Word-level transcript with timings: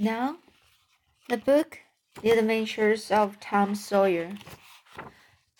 Now, 0.00 0.36
the 1.28 1.36
book 1.36 1.80
The 2.22 2.30
Adventures 2.30 3.10
of 3.10 3.40
Tom 3.40 3.74
Sawyer. 3.74 4.30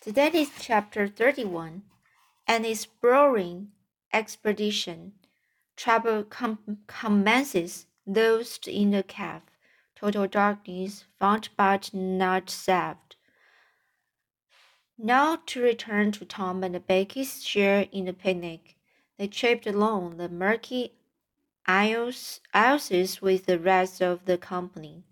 Today 0.00 0.30
is 0.32 0.50
chapter 0.61 1.08
31 1.08 1.82
An 2.46 2.64
exploring 2.64 3.72
expedition. 4.12 5.14
Trouble 5.74 6.22
com- 6.22 6.79
commences, 6.87 7.87
lost 8.06 8.69
in 8.69 8.92
the 8.92 9.03
cave. 9.03 9.42
Total 9.96 10.28
darkness, 10.28 11.04
found 11.18 11.48
but 11.56 11.92
not 11.92 12.48
saved. 12.48 13.16
Now 14.96 15.40
to 15.46 15.60
return 15.60 16.12
to 16.12 16.24
Tom 16.24 16.62
and 16.62 16.86
Becky's 16.86 17.42
share 17.42 17.88
in 17.91 18.05
the 18.05 18.12
picnic. 18.12 18.77
They 19.16 19.27
tripped 19.27 19.66
along 19.66 20.16
the 20.16 20.28
murky 20.28 20.92
aisles 21.69 22.41
with 23.20 23.45
the 23.45 23.59
rest 23.59 24.01
of 24.01 24.24
the 24.24 24.38
company, 24.38 25.05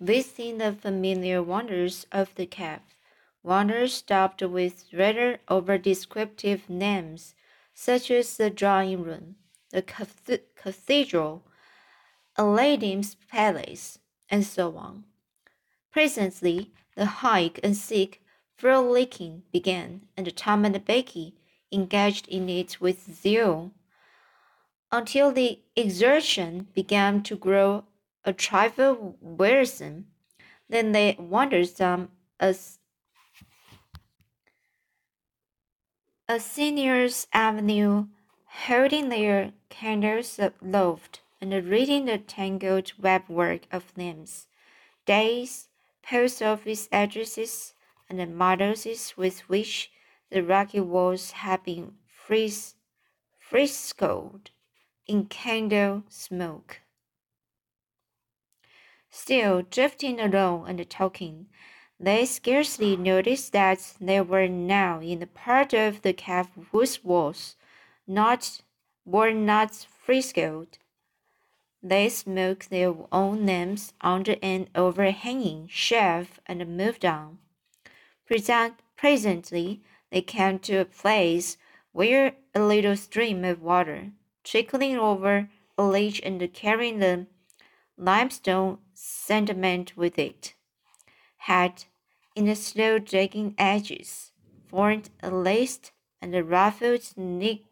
visiting 0.00 0.58
the 0.58 0.72
familiar 0.72 1.40
wonders 1.40 2.04
of 2.10 2.34
the 2.34 2.46
cave. 2.46 2.80
Wonders 3.44 3.94
stopped 3.94 4.42
with 4.42 4.84
rather 4.92 5.38
over 5.48 5.78
descriptive 5.78 6.68
names, 6.68 7.34
such 7.74 8.10
as 8.10 8.36
the 8.36 8.50
drawing 8.50 9.04
room, 9.04 9.36
the 9.70 9.82
cath- 9.82 10.40
cathedral, 10.56 11.44
Aladdin's 12.36 13.14
palace, 13.30 13.98
and 14.28 14.44
so 14.44 14.76
on. 14.76 15.04
Presently, 15.92 16.72
the 16.96 17.06
hike 17.06 17.60
and 17.62 17.76
seek 17.76 18.20
frolicking 18.56 19.42
began, 19.52 20.02
and 20.16 20.36
Tom 20.36 20.64
and 20.64 20.84
Becky 20.84 21.34
engaged 21.70 22.26
in 22.28 22.48
it 22.48 22.80
with 22.80 23.14
zeal 23.14 23.72
until 24.90 25.32
the 25.32 25.60
exertion 25.76 26.68
began 26.74 27.22
to 27.22 27.36
grow 27.36 27.84
a 28.24 28.32
trifle 28.32 29.16
wearisome. 29.20 30.06
Then 30.68 30.92
they 30.92 31.16
wandered 31.18 31.68
some 31.68 32.10
as 32.40 32.78
a 36.28 36.40
senior's 36.40 37.26
avenue, 37.32 38.06
holding 38.46 39.08
their 39.08 39.52
candles 39.68 40.38
aloft 40.38 41.20
and 41.40 41.52
reading 41.66 42.06
the 42.06 42.16
tangled 42.18 42.92
webwork 43.00 43.64
of 43.70 43.96
names, 43.96 44.46
days, 45.04 45.68
post 46.02 46.42
office 46.42 46.88
addresses, 46.90 47.74
and 48.08 48.18
the 48.18 48.26
models 48.26 49.14
with 49.16 49.40
which 49.48 49.90
the 50.30 50.42
rocky 50.42 50.80
walls 50.80 51.32
had 51.32 51.62
been 51.62 51.94
fris- 52.06 52.74
frescoed 53.38 54.50
in 55.06 55.26
candle 55.26 56.04
smoke. 56.08 56.80
Still 59.10 59.62
drifting 59.62 60.18
along 60.18 60.68
and 60.68 60.90
talking, 60.90 61.46
they 62.00 62.26
scarcely 62.26 62.96
noticed 62.96 63.52
that 63.52 63.94
they 64.00 64.20
were 64.20 64.48
now 64.48 65.00
in 65.00 65.20
the 65.20 65.26
part 65.26 65.72
of 65.72 66.02
the 66.02 66.12
cave 66.12 66.48
whose 66.72 67.04
walls 67.04 67.56
not 68.06 68.60
were 69.04 69.32
not 69.32 69.86
frescoed. 70.04 70.78
They 71.82 72.08
smoked 72.08 72.70
their 72.70 72.94
own 73.12 73.44
names 73.44 73.92
under 74.00 74.36
an 74.42 74.68
overhanging 74.74 75.68
shelf 75.68 76.40
and 76.46 76.76
moved 76.76 77.04
on. 77.04 77.38
Present, 78.26 78.80
presently, 78.96 79.82
they 80.10 80.22
came 80.22 80.58
to 80.60 80.78
a 80.78 80.84
place 80.84 81.58
where 81.92 82.36
a 82.54 82.60
little 82.60 82.96
stream 82.96 83.44
of 83.44 83.60
water, 83.60 84.12
trickling 84.44 84.98
over 84.98 85.50
a 85.78 85.82
ledge 85.82 86.20
and 86.24 86.40
carrying 86.52 87.00
the 87.00 87.26
limestone 87.96 88.78
sediment 88.94 89.96
with 89.96 90.18
it, 90.18 90.54
had, 91.38 91.84
in 92.36 92.46
the 92.46 92.54
slow 92.54 92.98
dragging 92.98 93.54
edges, 93.58 94.32
formed 94.68 95.10
a 95.22 95.30
laced 95.30 95.92
and 96.22 96.34
ruffled 96.50 97.12
ne- 97.16 97.64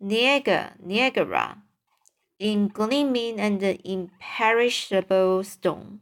Niagara, 0.00 0.74
Niagara 0.80 1.62
in 2.38 2.68
gleaming 2.68 3.40
and 3.40 3.62
imperishable 3.62 5.44
stone. 5.44 6.00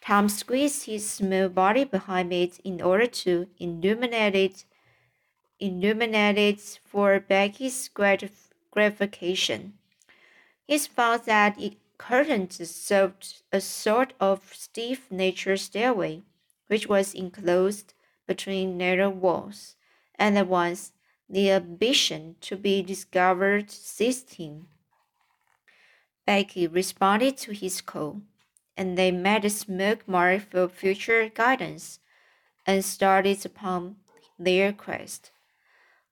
Tom 0.00 0.28
squeezed 0.28 0.86
his 0.86 1.08
small 1.10 1.48
body 1.48 1.84
behind 1.84 2.32
it 2.32 2.58
in 2.64 2.80
order 2.80 3.06
to 3.06 3.48
illuminate 3.58 4.34
it, 4.34 4.64
illuminate 5.60 6.38
it 6.38 6.80
for 6.84 7.20
Becky's 7.20 7.88
gratification. 8.70 9.74
He 10.66 10.78
found 10.78 11.24
that 11.24 11.60
it 11.60 11.76
served 12.66 13.42
a 13.52 13.60
sort 13.60 14.14
of 14.18 14.54
stiff 14.54 15.10
nature 15.10 15.56
stairway, 15.56 16.22
which 16.68 16.88
was 16.88 17.14
enclosed 17.14 17.94
between 18.26 18.78
narrow 18.78 19.10
walls, 19.10 19.76
and 20.18 20.38
at 20.38 20.46
once 20.48 20.92
the 21.28 21.50
ambition 21.50 22.36
to 22.40 22.56
be 22.56 22.82
discovered 22.82 23.70
seized 23.70 24.34
him. 24.34 24.68
Becky 26.26 26.66
responded 26.66 27.36
to 27.38 27.52
his 27.52 27.80
call 27.80 28.22
and 28.76 28.96
they 28.96 29.10
made 29.10 29.44
a 29.44 29.50
smoke 29.50 30.08
mark 30.08 30.40
for 30.50 30.68
future 30.68 31.28
guidance 31.28 31.98
and 32.66 32.84
started 32.84 33.44
upon 33.44 33.96
their 34.38 34.72
quest. 34.72 35.32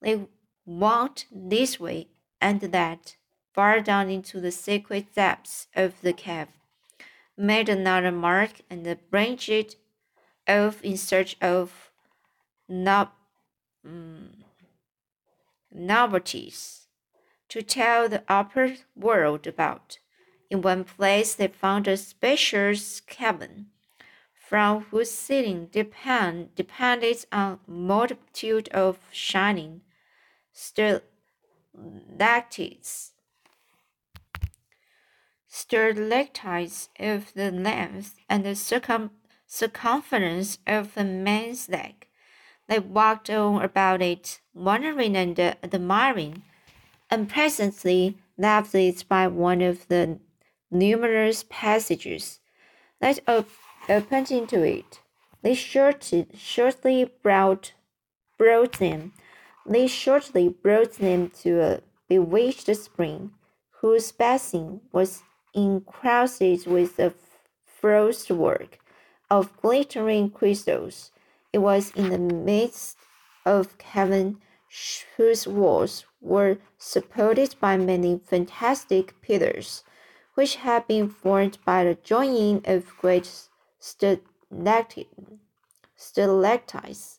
They 0.00 0.28
walked 0.64 1.26
this 1.32 1.80
way 1.80 2.08
and 2.40 2.60
that, 2.60 3.16
far 3.52 3.80
down 3.80 4.10
into 4.10 4.40
the 4.40 4.52
secret 4.52 5.14
depths 5.14 5.66
of 5.74 6.00
the 6.02 6.12
cave, 6.12 6.48
made 7.36 7.68
another 7.68 8.12
mark 8.12 8.60
and 8.70 8.96
branched 9.10 9.76
off 10.48 10.82
in 10.82 10.96
search 10.96 11.36
of 11.40 11.90
no, 12.68 13.08
um, 13.84 14.44
novelties 15.72 16.86
to 17.48 17.62
tell 17.62 18.08
the 18.08 18.22
upper 18.28 18.76
world 18.94 19.46
about. 19.46 19.98
In 20.50 20.62
one 20.62 20.84
place, 20.84 21.34
they 21.34 21.48
found 21.48 21.88
a 21.88 21.96
spacious 21.96 23.00
cabin, 23.00 23.66
from 24.32 24.84
whose 24.84 25.10
ceiling 25.10 25.66
depend, 25.66 26.54
depended 26.54 27.24
a 27.32 27.58
multitude 27.66 28.68
of 28.68 28.98
shining 29.12 29.82
stalactites. 30.58 33.12
Stalactites 35.46 36.88
of 36.98 37.32
the 37.34 37.52
length 37.52 38.16
and 38.28 38.44
the 38.44 38.56
circum, 38.56 39.12
circumference 39.46 40.58
of 40.66 40.96
a 40.96 41.04
man's 41.04 41.68
leg. 41.68 42.08
They 42.66 42.80
walked 42.80 43.30
on 43.30 43.62
about 43.62 44.02
it, 44.02 44.40
wondering 44.52 45.16
and 45.16 45.38
admiring, 45.38 46.42
and 47.08 47.28
presently 47.28 48.18
left 48.36 48.74
it 48.74 49.04
by 49.08 49.28
one 49.28 49.62
of 49.62 49.86
the 49.88 50.18
numerous 50.70 51.44
passages 51.48 52.40
that 53.00 53.20
op 53.26 53.48
opened 53.88 54.30
into 54.30 54.62
it. 54.64 55.00
They 55.42 55.54
shortly, 55.54 57.10
brought, 57.22 57.72
brought 58.36 58.78
them. 58.78 59.14
They 59.66 59.86
shortly 59.86 60.48
brought 60.48 60.94
them 60.94 61.30
to 61.42 61.60
a 61.60 61.80
bewitched 62.08 62.74
spring, 62.76 63.32
whose 63.80 64.12
basin 64.12 64.80
was 64.92 65.22
encrusted 65.54 66.66
with 66.66 66.98
a 66.98 67.14
frostwork 67.80 68.78
of 69.30 69.56
glittering 69.60 70.30
crystals. 70.30 71.12
It 71.52 71.58
was 71.58 71.90
in 71.92 72.10
the 72.10 72.18
midst 72.18 72.96
of 73.44 73.78
cavern 73.78 74.40
whose 75.16 75.46
walls 75.46 76.04
were 76.20 76.58
supported 76.76 77.54
by 77.60 77.76
many 77.76 78.20
fantastic 78.24 79.20
pillars 79.22 79.82
which 80.34 80.56
had 80.56 80.86
been 80.86 81.08
formed 81.08 81.58
by 81.64 81.84
the 81.84 81.94
joining 81.94 82.62
of 82.64 82.96
great 82.98 83.28
stalactites. 85.96 87.17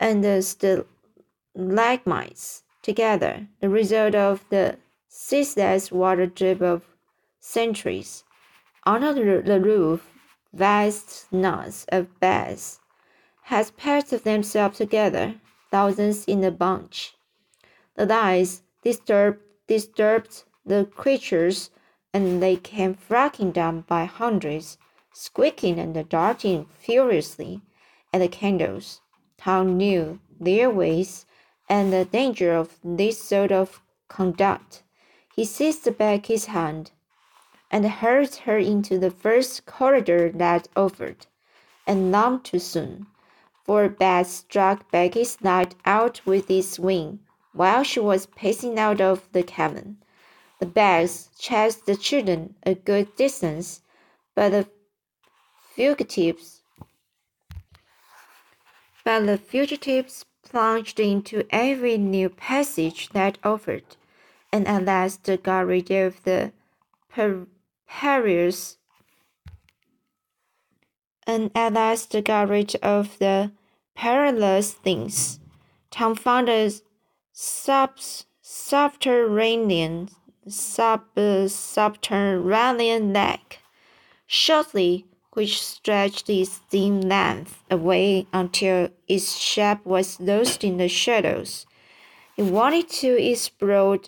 And 0.00 0.24
the 0.24 0.40
stalagmites 1.54 2.62
together, 2.82 3.46
the 3.60 3.68
result 3.68 4.14
of 4.14 4.44
the 4.48 4.78
ceaseless 5.08 5.92
water 5.92 6.26
drip 6.26 6.62
of 6.62 6.84
centuries. 7.38 8.24
Under 8.86 9.42
the 9.42 9.60
roof, 9.60 10.10
vast 10.54 11.30
knots 11.30 11.84
of 11.92 12.18
beds 12.18 12.80
had 13.42 13.76
packed 13.76 14.24
themselves 14.24 14.78
together, 14.78 15.34
thousands 15.70 16.24
in 16.24 16.42
a 16.44 16.50
bunch. 16.50 17.14
The 17.94 18.06
lights 18.06 18.62
disturbed, 18.82 19.40
disturbed 19.66 20.44
the 20.64 20.86
creatures, 20.86 21.70
and 22.14 22.42
they 22.42 22.56
came 22.56 22.94
flocking 22.94 23.52
down 23.52 23.82
by 23.82 24.06
hundreds, 24.06 24.78
squeaking 25.12 25.78
and 25.78 26.08
darting 26.08 26.66
furiously, 26.78 27.60
at 28.14 28.20
the 28.20 28.28
candles. 28.28 29.02
Tom 29.42 29.78
knew 29.78 30.20
their 30.38 30.68
ways 30.68 31.24
and 31.66 31.90
the 31.90 32.04
danger 32.04 32.52
of 32.54 32.78
this 32.84 33.18
sort 33.18 33.50
of 33.50 33.80
conduct. 34.06 34.82
He 35.34 35.46
seized 35.46 35.96
Becky's 35.96 36.46
hand 36.46 36.90
and 37.70 37.86
hurried 37.86 38.34
her 38.44 38.58
into 38.58 38.98
the 38.98 39.10
first 39.10 39.64
corridor 39.64 40.30
that 40.34 40.68
offered, 40.76 41.26
and 41.86 42.10
none 42.10 42.42
too 42.42 42.58
soon, 42.58 43.06
for 43.64 43.88
Beth 43.88 44.26
struck 44.26 44.90
Becky's 44.90 45.40
knight 45.40 45.74
out 45.86 46.20
with 46.26 46.50
its 46.50 46.78
wing 46.78 47.20
while 47.54 47.82
she 47.82 48.00
was 48.00 48.26
pacing 48.26 48.78
out 48.78 49.00
of 49.00 49.26
the 49.32 49.42
cabin. 49.42 49.96
The 50.58 50.66
bags 50.66 51.30
chased 51.38 51.86
the 51.86 51.96
children 51.96 52.56
a 52.64 52.74
good 52.74 53.16
distance, 53.16 53.80
but 54.34 54.50
the 54.50 54.68
fugitives 55.74 56.59
but 59.10 59.26
the 59.26 59.36
fugitives 59.36 60.24
plunged 60.44 61.00
into 61.00 61.44
every 61.50 61.98
new 61.98 62.28
passage 62.28 63.08
that 63.08 63.38
offered, 63.42 63.96
and 64.52 64.68
at 64.68 64.84
last 64.84 65.28
got 65.42 65.66
rid 65.66 65.90
of 65.90 66.22
the 66.22 66.52
perilous 67.88 68.76
and 71.26 71.50
at 71.56 71.72
last 71.72 72.14
got 72.22 72.48
rid 72.48 72.76
of 72.76 73.18
the 73.18 73.50
perilous 73.96 74.74
things. 74.74 75.40
Tom 75.90 76.14
found 76.14 76.48
a 76.48 76.70
sub 77.32 77.98
subterranean 78.40 80.08
sub 80.46 81.02
subterranean 81.48 83.10
neck, 83.10 83.58
shortly 84.28 85.04
which 85.32 85.62
stretched 85.62 86.28
its 86.28 86.58
thin 86.70 87.08
length 87.08 87.62
away 87.70 88.26
until 88.32 88.88
its 89.08 89.36
shape 89.36 89.84
was 89.84 90.20
lost 90.20 90.64
in 90.64 90.76
the 90.76 90.88
shadows. 90.88 91.66
It 92.36 92.44
wanted 92.44 92.88
to 93.00 93.22
explore 93.22 94.00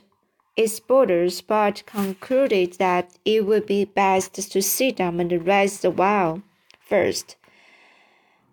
its 0.57 0.81
borders, 0.81 1.41
but 1.41 1.85
concluded 1.87 2.75
that 2.75 3.13
it 3.25 3.47
would 3.47 3.67
be 3.67 3.85
best 3.85 4.35
to 4.35 4.63
sit 4.63 4.97
down 4.97 5.21
and 5.21 5.47
rest 5.47 5.85
a 5.85 5.91
while 5.91 6.43
first. 6.81 7.37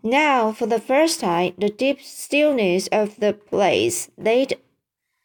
Now, 0.02 0.54
for 0.54 0.66
the 0.66 0.80
first 0.80 1.20
time, 1.20 1.54
the 1.58 1.70
deep 1.70 2.02
stillness 2.02 2.88
of 2.88 3.20
the 3.20 3.34
place 3.34 4.10
laid 4.18 4.58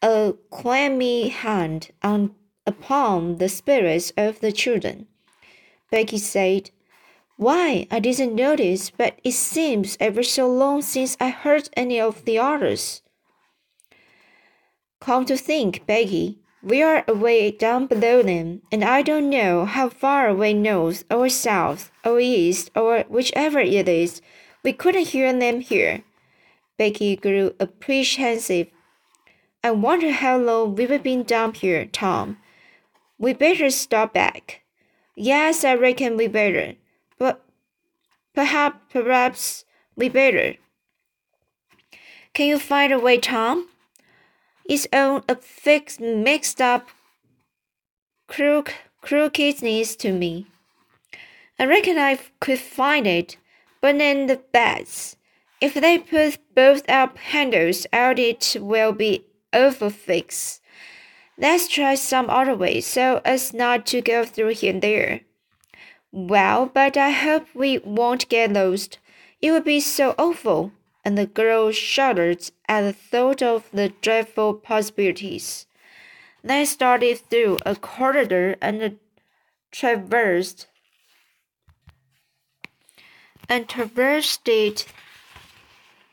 a 0.01 0.33
clammy 0.51 1.29
hand 1.29 1.91
on 2.03 2.35
upon 2.67 3.37
the 3.37 3.47
spirits 3.47 4.11
of 4.17 4.39
the 4.39 4.51
children. 4.51 5.07
Becky 5.91 6.17
said, 6.17 6.71
why, 7.37 7.87
I 7.91 7.99
didn't 7.99 8.35
notice, 8.35 8.89
but 8.89 9.19
it 9.23 9.33
seems 9.33 9.97
ever 9.99 10.23
so 10.23 10.47
long 10.47 10.81
since 10.81 11.17
I 11.19 11.29
heard 11.29 11.69
any 11.75 11.99
of 11.99 12.23
the 12.25 12.37
others. 12.37 13.01
Come 15.01 15.25
to 15.25 15.35
think, 15.35 15.85
Becky, 15.85 16.39
we 16.63 16.81
are 16.81 17.03
away 17.07 17.51
down 17.51 17.87
below 17.87 18.23
them, 18.23 18.61
and 18.71 18.83
I 18.83 19.01
don't 19.01 19.29
know 19.29 19.65
how 19.65 19.89
far 19.89 20.27
away 20.27 20.53
north 20.53 21.03
or 21.11 21.29
south 21.29 21.91
or 22.03 22.19
east 22.19 22.71
or 22.75 23.03
whichever 23.09 23.59
it 23.59 23.87
is. 23.87 24.21
We 24.63 24.73
couldn't 24.73 25.09
hear 25.09 25.31
them 25.31 25.59
here. 25.59 26.03
Becky 26.77 27.17
grew 27.17 27.53
apprehensive. 27.59 28.67
I 29.63 29.71
wonder 29.71 30.11
how 30.11 30.37
long 30.37 30.75
we've 30.75 31.03
been 31.03 31.23
down 31.23 31.53
here, 31.53 31.85
Tom. 31.85 32.37
We 33.19 33.33
better 33.33 33.69
stop 33.69 34.13
back. 34.13 34.61
Yes, 35.15 35.63
I 35.63 35.75
reckon 35.75 36.17
we 36.17 36.27
better. 36.27 36.75
Perhaps, 38.35 38.77
perhaps 38.91 39.65
we 39.95 40.09
better. 40.09 40.55
Can 42.33 42.47
you 42.47 42.59
find 42.59 42.91
a 42.91 42.99
way, 42.99 43.17
Tom? 43.17 43.69
It's 44.65 44.87
all 44.91 45.23
a 45.29 45.35
fixed, 45.35 46.01
mixed 46.01 46.59
up 46.59 46.89
crook, 48.27 48.73
crookedness 49.01 49.95
to 49.97 50.11
me. 50.11 50.47
I 51.57 51.65
reckon 51.65 51.97
I 51.97 52.19
could 52.41 52.59
find 52.59 53.07
it, 53.07 53.37
but 53.79 53.97
then 53.97 54.27
the 54.27 54.41
bats. 54.51 55.15
If 55.61 55.73
they 55.75 55.97
put 55.97 56.39
both 56.53 56.87
up 56.89 57.17
handles 57.17 57.87
out, 57.93 58.19
it 58.19 58.57
will 58.59 58.91
be 58.91 59.25
over 59.53 59.89
fixed. 59.89 60.61
Let's 61.37 61.69
try 61.69 61.95
some 61.95 62.29
other 62.29 62.55
way 62.55 62.81
so 62.81 63.21
as 63.23 63.53
not 63.53 63.85
to 63.87 64.01
go 64.01 64.25
through 64.25 64.55
here 64.55 64.73
and 64.73 64.81
there. 64.81 65.21
Well, 66.17 66.67
but 66.67 66.95
I 66.95 67.09
hope 67.09 67.53
we 67.53 67.79
won't 67.79 68.29
get 68.29 68.53
lost. 68.53 68.99
It 69.41 69.51
would 69.51 69.65
be 69.65 69.81
so 69.81 70.15
awful. 70.17 70.71
And 71.03 71.17
the 71.17 71.25
girl 71.25 71.73
shuddered 71.73 72.49
at 72.69 72.81
the 72.83 72.93
thought 72.93 73.43
of 73.43 73.69
the 73.71 73.89
dreadful 73.89 74.53
possibilities. 74.53 75.67
They 76.41 76.63
started 76.63 77.19
through 77.19 77.57
a 77.65 77.75
corridor 77.75 78.55
and 78.61 78.97
traversed 79.71 80.67
and 83.49 83.67
traversed 83.67 84.47
it 84.47 84.85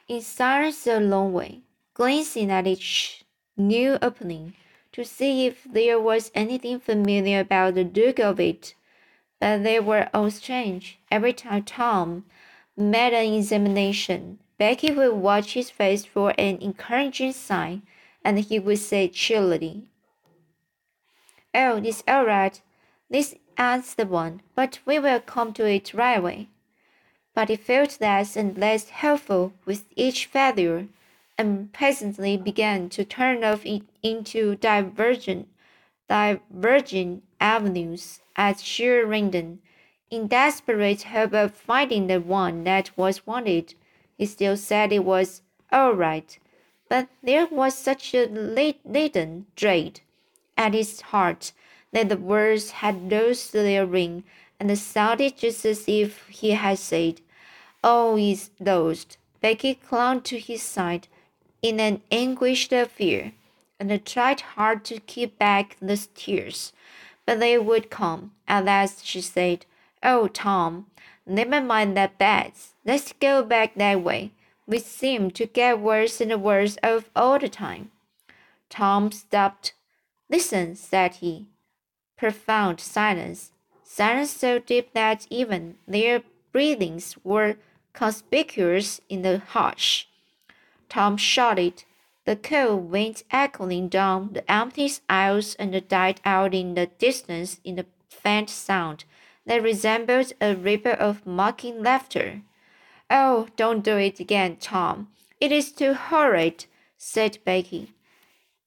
in 0.08 0.20
silence 0.20 0.84
a 0.84 0.98
long 0.98 1.32
way, 1.32 1.60
glancing 1.94 2.50
at 2.50 2.66
each 2.66 3.24
new 3.56 3.98
opening 4.02 4.54
to 4.90 5.04
see 5.04 5.46
if 5.46 5.62
there 5.62 6.00
was 6.00 6.32
anything 6.34 6.80
familiar 6.80 7.38
about 7.38 7.76
the 7.76 7.84
look 7.84 8.18
of 8.18 8.40
it 8.40 8.74
but 9.42 9.64
they 9.64 9.80
were 9.80 10.08
all 10.14 10.30
strange. 10.30 11.00
Every 11.10 11.32
time 11.32 11.64
Tom 11.64 12.24
made 12.76 13.12
an 13.12 13.34
examination, 13.34 14.38
Becky 14.56 14.92
would 14.92 15.14
watch 15.14 15.54
his 15.54 15.68
face 15.68 16.04
for 16.04 16.32
an 16.38 16.58
encouraging 16.62 17.32
sign, 17.32 17.82
and 18.24 18.38
he 18.38 18.60
would 18.60 18.78
say 18.78 19.08
chillily, 19.08 19.82
Oh, 21.52 21.78
it's 21.78 22.04
all 22.06 22.24
right. 22.24 22.62
This 23.10 23.34
ends 23.58 23.96
the 23.96 24.06
one, 24.06 24.42
but 24.54 24.78
we 24.86 25.00
will 25.00 25.18
come 25.18 25.52
to 25.54 25.66
it 25.66 25.92
right 25.92 26.18
away. 26.18 26.48
But 27.34 27.48
he 27.48 27.56
felt 27.56 28.00
less 28.00 28.36
and 28.36 28.56
less 28.56 28.90
helpful 28.90 29.54
with 29.64 29.86
each 29.96 30.26
failure, 30.26 30.86
and 31.36 31.72
presently 31.72 32.36
began 32.36 32.88
to 32.90 33.04
turn 33.04 33.42
off 33.42 33.66
into 34.04 34.54
divergent, 34.54 35.48
divergent 36.08 37.24
avenues 37.40 38.20
at 38.36 38.60
sheer 38.60 39.06
random. 39.06 39.60
In 40.10 40.26
desperate 40.26 41.02
hope 41.02 41.32
of 41.32 41.54
finding 41.54 42.06
the 42.06 42.20
one 42.20 42.64
that 42.64 42.90
was 42.96 43.26
wanted, 43.26 43.74
he 44.18 44.26
still 44.26 44.56
said 44.56 44.92
it 44.92 45.04
was 45.04 45.42
all 45.70 45.94
right. 45.94 46.38
But 46.88 47.08
there 47.22 47.46
was 47.46 47.74
such 47.74 48.14
a 48.14 48.26
laden 48.26 49.46
dread 49.56 50.00
at 50.56 50.74
his 50.74 51.00
heart 51.00 51.52
that 51.92 52.08
the 52.08 52.16
words 52.16 52.70
had 52.70 53.10
lost 53.10 53.52
their 53.52 53.86
ring 53.86 54.24
and 54.60 54.78
sounded 54.78 55.38
just 55.38 55.64
as 55.64 55.84
if 55.86 56.28
he 56.28 56.50
had 56.50 56.78
said, 56.78 57.20
oh, 57.82 58.10
All 58.10 58.16
is 58.16 58.50
lost. 58.60 59.16
Becky 59.40 59.74
clung 59.74 60.20
to 60.22 60.38
his 60.38 60.62
side 60.62 61.08
in 61.62 61.80
an 61.80 62.00
anguish 62.10 62.70
of 62.70 62.90
fear 62.90 63.32
and 63.80 64.04
tried 64.06 64.40
hard 64.40 64.84
to 64.84 65.00
keep 65.00 65.38
back 65.38 65.76
the 65.80 65.96
tears 66.14 66.72
but 67.26 67.40
they 67.40 67.58
would 67.58 67.90
come. 67.90 68.32
At 68.48 68.64
last 68.64 69.06
she 69.06 69.20
said, 69.20 69.66
Oh, 70.02 70.28
Tom, 70.28 70.86
never 71.26 71.60
mind 71.60 71.96
that 71.96 72.18
beds. 72.18 72.74
Let's 72.84 73.12
go 73.12 73.42
back 73.42 73.74
that 73.76 74.02
way. 74.02 74.32
We 74.66 74.78
seem 74.78 75.30
to 75.32 75.46
get 75.46 75.80
worse 75.80 76.20
and 76.20 76.42
worse 76.42 76.78
off 76.82 77.10
all 77.14 77.38
the 77.38 77.48
time. 77.48 77.90
Tom 78.68 79.12
stopped. 79.12 79.74
Listen, 80.30 80.76
said 80.76 81.16
he. 81.16 81.46
Profound 82.16 82.80
silence. 82.80 83.52
Silence 83.84 84.30
so 84.30 84.58
deep 84.58 84.94
that 84.94 85.26
even 85.28 85.76
their 85.86 86.22
breathings 86.52 87.16
were 87.22 87.56
conspicuous 87.92 89.00
in 89.08 89.22
the 89.22 89.38
hush. 89.38 90.08
Tom 90.88 91.16
shouted, 91.16 91.84
the 92.24 92.36
call 92.36 92.76
went 92.76 93.24
echoing 93.32 93.88
down 93.88 94.32
the 94.32 94.50
empty 94.50 94.88
aisles 95.08 95.56
and 95.56 95.88
died 95.88 96.20
out 96.24 96.54
in 96.54 96.74
the 96.74 96.86
distance 96.86 97.60
in 97.64 97.78
a 97.78 97.86
faint 98.08 98.48
sound 98.48 99.04
that 99.44 99.62
resembled 99.62 100.32
a 100.40 100.54
ripple 100.54 100.94
of 100.98 101.26
mocking 101.26 101.82
laughter. 101.82 102.42
Oh, 103.10 103.48
don't 103.56 103.82
do 103.82 103.96
it 103.96 104.20
again, 104.20 104.56
Tom. 104.56 105.08
It 105.40 105.50
is 105.50 105.72
too 105.72 105.94
horrid, 105.94 106.66
said 106.96 107.38
Becky. 107.44 107.92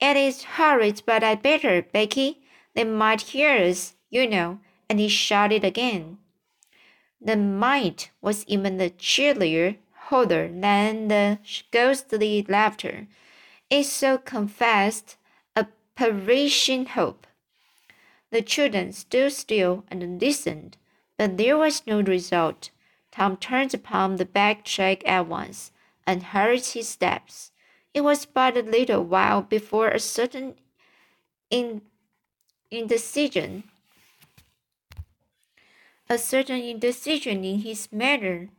It 0.02 0.18
is 0.18 0.44
horrid, 0.44 1.04
but 1.06 1.24
I 1.24 1.36
better, 1.36 1.82
Becky. 1.82 2.42
They 2.74 2.84
might 2.84 3.22
hear 3.22 3.52
us, 3.52 3.96
you 4.10 4.28
know, 4.28 4.60
and 4.90 5.00
he 5.00 5.08
shouted 5.08 5.64
again. 5.64 6.18
The 7.22 7.38
might 7.38 8.12
was 8.22 8.46
even 8.48 8.78
the 8.78 8.90
chillier, 8.90 9.78
hotter 10.10 10.50
than 10.52 11.08
the 11.08 11.40
ghostly 11.72 12.46
laughter 12.50 13.08
it 13.70 13.86
so 13.86 14.18
confessed 14.18 15.18
a 15.56 15.68
perishing 15.96 16.86
hope. 16.86 17.28
The 18.32 18.42
children 18.42 18.92
stood 18.92 19.32
still 19.32 19.86
and 19.90 20.22
listened, 20.22 20.78
but 21.18 21.38
there 21.38 21.58
was 21.58 21.88
no 21.88 22.02
result. 22.02 22.70
Tom 23.12 23.38
turned 23.38 23.74
upon 23.74 24.18
the 24.18 24.26
back 24.26 24.66
track 24.66 25.08
at 25.08 25.28
once 25.28 25.72
and 26.06 26.22
hurried 26.22 26.66
his 26.66 26.90
steps. 26.90 27.52
It 27.94 28.02
was 28.02 28.26
but 28.26 28.58
a 28.58 28.62
little 28.62 29.04
while 29.04 29.42
before 29.42 29.90
a 29.90 30.00
certain 30.00 30.56
in, 31.50 31.82
indecision, 32.70 33.64
a 36.10 36.18
certain 36.18 36.60
indecision 36.60 37.46
in 37.46 37.60
his 37.60 37.92
manner, 37.92 38.50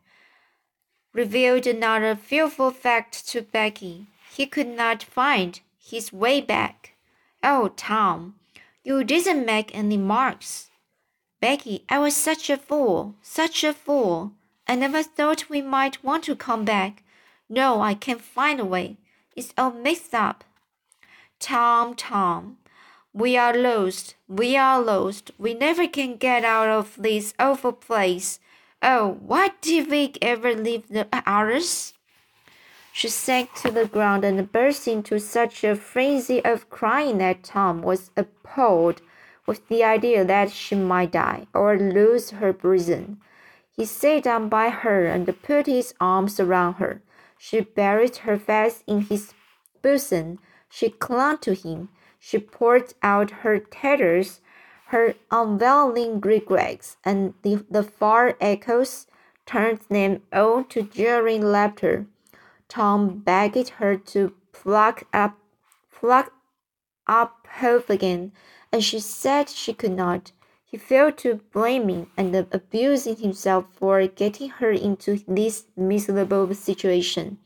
revealed 1.12 1.66
another 1.66 2.16
fearful 2.16 2.70
fact 2.70 3.28
to 3.28 3.42
Becky. 3.42 4.06
He 4.36 4.44
could 4.44 4.68
not 4.68 5.02
find 5.02 5.60
his 5.78 6.12
way 6.12 6.42
back. 6.42 6.92
Oh, 7.42 7.68
Tom, 7.74 8.34
you 8.84 9.02
didn't 9.02 9.46
make 9.46 9.74
any 9.74 9.96
marks. 9.96 10.68
Becky, 11.40 11.86
I 11.88 11.98
was 12.00 12.14
such 12.14 12.50
a 12.50 12.58
fool, 12.58 13.14
such 13.22 13.64
a 13.64 13.72
fool. 13.72 14.32
I 14.68 14.74
never 14.74 15.02
thought 15.02 15.48
we 15.48 15.62
might 15.62 16.04
want 16.04 16.24
to 16.24 16.36
come 16.36 16.66
back. 16.66 17.02
No, 17.48 17.80
I 17.80 17.94
can't 17.94 18.20
find 18.20 18.60
a 18.60 18.66
way. 18.66 18.98
It's 19.34 19.54
all 19.56 19.70
mixed 19.70 20.14
up. 20.14 20.44
Tom, 21.38 21.94
Tom, 21.94 22.58
we 23.14 23.38
are 23.38 23.56
lost. 23.56 24.16
We 24.28 24.54
are 24.54 24.82
lost. 24.82 25.30
We 25.38 25.54
never 25.54 25.88
can 25.88 26.16
get 26.16 26.44
out 26.44 26.68
of 26.68 26.94
this 26.98 27.32
awful 27.38 27.72
place. 27.72 28.38
Oh, 28.82 29.16
why 29.20 29.52
did 29.62 29.90
we 29.90 30.12
ever 30.20 30.54
leave 30.54 30.88
the 30.88 31.08
others? 31.26 31.94
She 32.98 33.08
sank 33.08 33.52
to 33.56 33.70
the 33.70 33.84
ground 33.84 34.24
and 34.24 34.50
burst 34.50 34.88
into 34.88 35.20
such 35.20 35.62
a 35.62 35.76
frenzy 35.76 36.42
of 36.42 36.70
crying 36.70 37.18
that 37.18 37.42
Tom 37.42 37.82
was 37.82 38.10
appalled 38.16 39.02
with 39.44 39.68
the 39.68 39.84
idea 39.84 40.24
that 40.24 40.50
she 40.50 40.76
might 40.76 41.12
die 41.12 41.46
or 41.52 41.76
lose 41.76 42.30
her 42.30 42.52
reason. 42.62 43.20
He 43.70 43.84
sat 43.84 44.22
down 44.22 44.48
by 44.48 44.70
her 44.70 45.04
and 45.04 45.26
put 45.42 45.66
his 45.66 45.92
arms 46.00 46.40
around 46.40 46.76
her. 46.76 47.02
She 47.36 47.60
buried 47.60 48.16
her 48.24 48.38
face 48.38 48.82
in 48.86 49.02
his 49.02 49.34
bosom. 49.82 50.38
She 50.70 50.88
clung 50.88 51.36
to 51.40 51.52
him. 51.52 51.90
She 52.18 52.38
poured 52.38 52.94
out 53.02 53.42
her 53.42 53.58
tears, 53.58 54.40
her 54.86 55.16
unveiling 55.30 56.22
regrets, 56.22 56.96
and 57.04 57.34
the, 57.42 57.62
the 57.70 57.82
far 57.82 58.38
echoes 58.40 59.06
turned 59.44 59.80
them 59.90 60.22
all 60.32 60.64
to 60.64 60.84
jeering 60.84 61.42
laughter. 61.42 62.06
Tom 62.68 63.18
begged 63.20 63.68
her 63.80 63.96
to 63.96 64.34
pluck 64.52 65.04
up, 65.12 65.38
pluck 65.90 66.32
up 67.06 67.46
hope 67.60 67.88
again, 67.88 68.32
and 68.72 68.82
she 68.82 68.98
said 68.98 69.48
she 69.48 69.72
could 69.72 69.92
not. 69.92 70.32
He 70.64 70.76
fell 70.76 71.12
to 71.12 71.40
blaming 71.52 72.10
and 72.16 72.34
abusing 72.34 73.16
himself 73.16 73.66
for 73.72 74.06
getting 74.08 74.50
her 74.50 74.70
into 74.70 75.18
this 75.28 75.64
miserable 75.76 76.52
situation. 76.54 77.38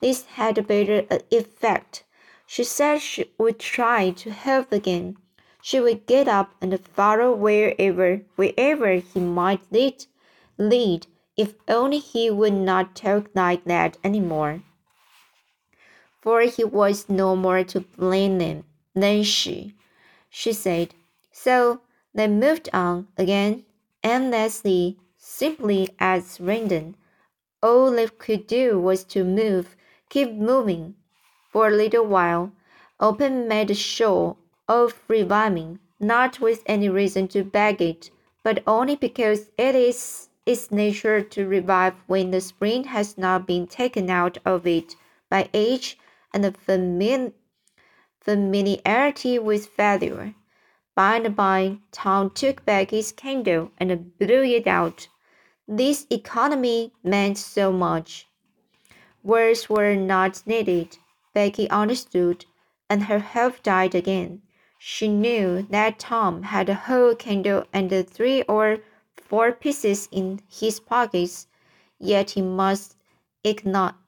This 0.00 0.24
had 0.24 0.58
a 0.58 0.62
better 0.62 1.06
uh, 1.10 1.18
effect. 1.30 2.04
She 2.46 2.62
said 2.62 3.00
she 3.00 3.32
would 3.38 3.58
try 3.58 4.10
to 4.10 4.30
help 4.30 4.70
again. 4.70 5.16
She 5.60 5.80
would 5.80 6.06
get 6.06 6.28
up 6.28 6.54
and 6.60 6.78
follow 6.78 7.34
wherever, 7.34 8.22
wherever 8.36 8.94
he 8.94 9.18
might 9.18 9.62
lead, 9.72 10.04
lead 10.56 11.08
if 11.36 11.54
only 11.68 11.98
he 11.98 12.30
would 12.30 12.52
not 12.52 12.94
talk 12.94 13.28
like 13.34 13.64
that 13.64 13.98
any 14.02 14.20
more. 14.20 14.62
For 16.20 16.40
he 16.42 16.64
was 16.64 17.08
no 17.08 17.36
more 17.36 17.62
to 17.64 17.80
blame 17.80 18.38
than, 18.38 18.64
than 18.94 19.22
she, 19.22 19.74
she 20.30 20.52
said. 20.52 20.94
So 21.30 21.80
they 22.14 22.26
moved 22.26 22.68
on 22.72 23.08
again 23.16 23.64
endlessly, 24.02 24.98
simply 25.16 25.90
as 25.98 26.40
random. 26.40 26.94
All 27.62 27.90
they 27.90 28.06
could 28.06 28.46
do 28.46 28.80
was 28.80 29.04
to 29.04 29.24
move, 29.24 29.76
keep 30.08 30.32
moving. 30.32 30.94
For 31.50 31.68
a 31.68 31.76
little 31.76 32.06
while, 32.06 32.52
Open 32.98 33.46
made 33.46 33.76
show 33.76 34.38
of 34.68 35.02
reviving, 35.08 35.80
not 36.00 36.40
with 36.40 36.62
any 36.66 36.88
reason 36.88 37.28
to 37.28 37.44
beg 37.44 37.82
it, 37.82 38.10
but 38.42 38.62
only 38.66 38.96
because 38.96 39.50
it 39.58 39.74
is 39.74 40.28
its 40.46 40.70
nature 40.70 41.20
to 41.20 41.46
revive 41.46 41.94
when 42.06 42.30
the 42.30 42.40
spring 42.40 42.84
has 42.84 43.18
not 43.18 43.46
been 43.46 43.66
taken 43.66 44.08
out 44.08 44.38
of 44.46 44.66
it 44.66 44.94
by 45.28 45.50
age 45.52 45.98
and 46.32 46.44
famili 46.44 47.32
familiarity 48.20 49.38
with 49.38 49.66
failure. 49.66 50.34
By 50.94 51.16
and 51.16 51.36
by, 51.36 51.78
Tom 51.92 52.30
took 52.30 52.64
back 52.64 52.90
his 52.90 53.12
candle 53.12 53.70
and 53.78 54.16
blew 54.18 54.42
it 54.44 54.66
out. 54.66 55.08
This 55.68 56.06
economy 56.10 56.92
meant 57.02 57.38
so 57.38 57.72
much. 57.72 58.26
Words 59.22 59.68
were 59.68 59.94
not 59.96 60.42
needed. 60.46 60.98
Becky 61.34 61.68
understood, 61.70 62.46
and 62.88 63.04
her 63.04 63.18
hope 63.18 63.62
died 63.62 63.94
again. 63.94 64.42
She 64.78 65.08
knew 65.08 65.66
that 65.70 65.98
Tom 65.98 66.44
had 66.44 66.68
a 66.68 66.74
whole 66.74 67.14
candle 67.14 67.64
and 67.72 67.90
three 68.08 68.42
or 68.42 68.78
four 69.28 69.52
pieces 69.52 70.08
in 70.12 70.40
his 70.48 70.80
pockets, 70.80 71.46
yet 71.98 72.30
he 72.30 72.42
must 72.42 72.96
economize. 73.44 74.04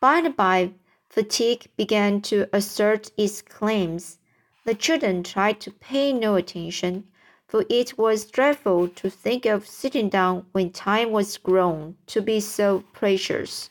By 0.00 0.18
and 0.18 0.36
by, 0.36 0.72
fatigue 1.08 1.66
began 1.76 2.20
to 2.22 2.48
assert 2.52 3.10
its 3.16 3.42
claims. 3.42 4.18
The 4.64 4.74
children 4.74 5.22
tried 5.22 5.60
to 5.60 5.70
pay 5.70 6.12
no 6.12 6.36
attention, 6.36 7.04
for 7.48 7.64
it 7.68 7.98
was 7.98 8.30
dreadful 8.30 8.88
to 8.88 9.10
think 9.10 9.44
of 9.44 9.66
sitting 9.66 10.08
down 10.08 10.46
when 10.52 10.70
time 10.70 11.10
was 11.10 11.36
grown 11.36 11.96
to 12.06 12.22
be 12.22 12.38
so 12.40 12.84
precious. 12.92 13.70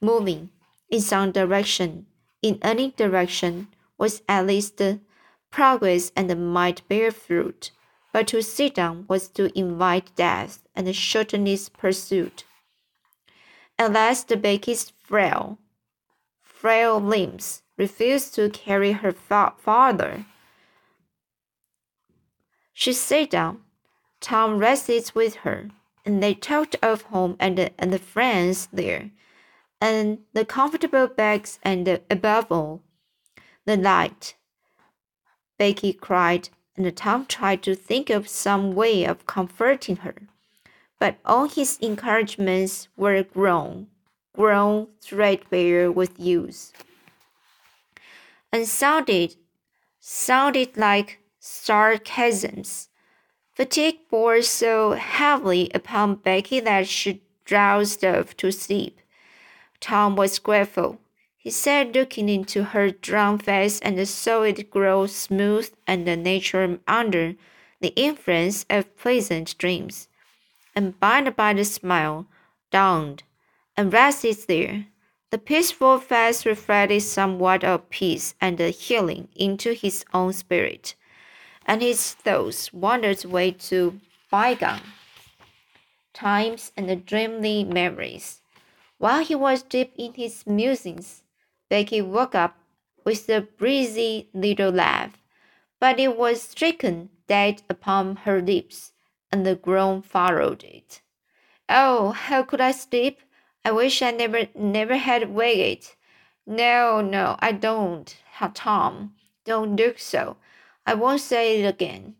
Moving 0.00 0.50
in 0.88 1.00
some 1.02 1.30
direction, 1.30 2.06
in 2.40 2.58
any 2.62 2.92
direction, 2.92 3.68
was 3.98 4.22
at 4.28 4.46
least 4.46 4.80
progress 5.50 6.12
and 6.16 6.52
might 6.52 6.86
bear 6.88 7.10
fruit, 7.10 7.70
but 8.12 8.26
to 8.28 8.42
sit 8.42 8.74
down 8.74 9.04
was 9.08 9.28
to 9.28 9.56
invite 9.58 10.14
death 10.16 10.62
and 10.74 10.94
shorten 10.94 11.46
its 11.46 11.68
pursuit. 11.68 12.44
At 13.78 13.92
last 13.92 14.28
Becky's 14.42 14.92
frail, 14.98 15.58
frail 16.42 17.00
limbs 17.00 17.62
refused 17.76 18.34
to 18.34 18.50
carry 18.50 18.92
her 18.92 19.12
fa 19.12 19.54
farther. 19.58 20.26
She 22.72 22.92
sat 22.92 23.30
down. 23.30 23.62
Tom 24.20 24.58
rested 24.58 25.10
with 25.14 25.36
her, 25.36 25.70
and 26.04 26.22
they 26.22 26.34
talked 26.34 26.76
of 26.82 27.02
home 27.02 27.36
and, 27.40 27.70
and 27.78 27.92
the 27.92 27.98
friends 27.98 28.68
there, 28.70 29.10
and 29.80 30.18
the 30.34 30.44
comfortable 30.44 31.06
bags, 31.06 31.58
and 31.62 32.00
above 32.10 32.52
all, 32.52 32.82
the 33.64 33.78
light. 33.78 34.34
Becky 35.60 35.92
cried, 35.92 36.48
and 36.74 36.96
Tom 36.96 37.26
tried 37.26 37.62
to 37.64 37.74
think 37.74 38.08
of 38.08 38.26
some 38.26 38.74
way 38.74 39.04
of 39.04 39.26
comforting 39.26 39.96
her. 39.96 40.14
But 40.98 41.18
all 41.22 41.48
his 41.48 41.76
encouragements 41.82 42.88
were 42.96 43.22
grown, 43.22 43.88
grown 44.34 44.88
threadbare 45.02 45.92
with 45.92 46.18
use, 46.18 46.72
and 48.50 48.66
sounded, 48.66 49.36
sounded 50.00 50.78
like 50.78 51.18
sarcasms. 51.38 52.88
Fatigue 53.52 54.08
bore 54.08 54.40
so 54.40 54.92
heavily 54.92 55.70
upon 55.74 56.14
Becky 56.14 56.60
that 56.60 56.88
she 56.88 57.20
drowsed 57.44 58.02
off 58.02 58.34
to 58.38 58.50
sleep. 58.50 58.98
Tom 59.78 60.16
was 60.16 60.38
grateful. 60.38 60.98
He 61.42 61.48
sat 61.48 61.94
looking 61.94 62.28
into 62.28 62.64
her 62.64 62.90
drawn 62.90 63.38
face 63.38 63.80
and 63.80 64.06
saw 64.06 64.42
it 64.42 64.70
grow 64.70 65.06
smooth 65.06 65.72
and 65.86 66.04
natural 66.04 66.78
under 66.86 67.34
the 67.80 67.94
influence 67.96 68.66
of 68.68 68.94
pleasant 68.98 69.56
dreams. 69.56 70.08
And 70.76 71.00
by 71.00 71.20
and 71.20 71.34
by 71.34 71.54
the 71.54 71.64
smile 71.64 72.26
dawned 72.70 73.22
and 73.74 73.90
rested 73.90 74.36
there. 74.48 74.86
The 75.30 75.38
peaceful 75.38 75.98
face 75.98 76.44
reflected 76.44 77.00
somewhat 77.00 77.64
of 77.64 77.88
peace 77.88 78.34
and 78.38 78.58
healing 78.58 79.28
into 79.34 79.72
his 79.72 80.04
own 80.12 80.34
spirit, 80.34 80.94
and 81.64 81.80
his 81.80 82.12
thoughts 82.12 82.70
wandered 82.70 83.24
away 83.24 83.52
to 83.52 83.98
bygone 84.30 84.82
times 86.12 86.72
and 86.76 87.06
dreamy 87.06 87.64
memories. 87.64 88.42
While 88.98 89.24
he 89.24 89.34
was 89.34 89.62
deep 89.62 89.94
in 89.96 90.12
his 90.12 90.46
musings, 90.46 91.22
Becky 91.70 92.02
woke 92.02 92.34
up 92.34 92.58
with 93.04 93.30
a 93.30 93.40
breezy 93.40 94.28
little 94.34 94.70
laugh, 94.70 95.16
but 95.78 95.98
it 95.98 96.18
was 96.18 96.42
stricken 96.42 97.08
dead 97.28 97.62
upon 97.70 98.16
her 98.16 98.42
lips, 98.42 98.92
and 99.30 99.46
the 99.46 99.54
groan 99.54 100.02
followed 100.02 100.64
it. 100.64 101.00
Oh, 101.68 102.10
how 102.10 102.42
could 102.42 102.60
I 102.60 102.72
sleep? 102.72 103.20
I 103.64 103.70
wish 103.70 104.02
I 104.02 104.10
never, 104.10 104.48
never 104.54 104.96
had 104.96 105.30
waited. 105.30 105.86
No, 106.44 107.00
no, 107.00 107.36
I 107.38 107.52
don't, 107.52 108.16
Tom. 108.54 109.14
Don't 109.44 109.76
look 109.76 110.00
so. 110.00 110.38
I 110.84 110.94
won't 110.94 111.20
say 111.20 111.62
it 111.62 111.66
again. 111.66 112.16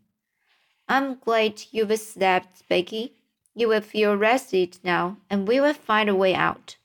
I'm 0.89 1.19
glad 1.19 1.65
you've 1.73 1.99
slept, 1.99 2.69
Becky. 2.69 3.17
You 3.55 3.69
will 3.69 3.81
feel 3.81 4.17
rested 4.17 4.79
now, 4.85 5.17
and 5.29 5.49
we 5.49 5.61
will 5.61 5.75
find 5.75 6.09
a 6.09 6.15
way 6.15 6.35
out. 6.35 6.77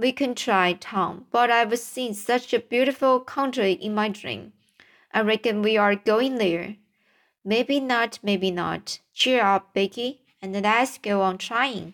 We 0.00 0.12
can 0.12 0.34
try, 0.34 0.72
Tom, 0.72 1.26
but 1.30 1.50
I've 1.50 1.78
seen 1.78 2.14
such 2.14 2.54
a 2.54 2.58
beautiful 2.58 3.20
country 3.20 3.72
in 3.72 3.94
my 3.94 4.08
dream. 4.08 4.54
I 5.12 5.20
reckon 5.20 5.60
we 5.60 5.76
are 5.76 5.94
going 5.94 6.38
there. 6.38 6.76
Maybe 7.44 7.80
not, 7.80 8.18
maybe 8.22 8.50
not. 8.50 9.00
Cheer 9.12 9.42
up, 9.42 9.74
Becky, 9.74 10.22
and 10.40 10.54
let's 10.54 10.96
go 10.96 11.20
on 11.20 11.36
trying. 11.36 11.92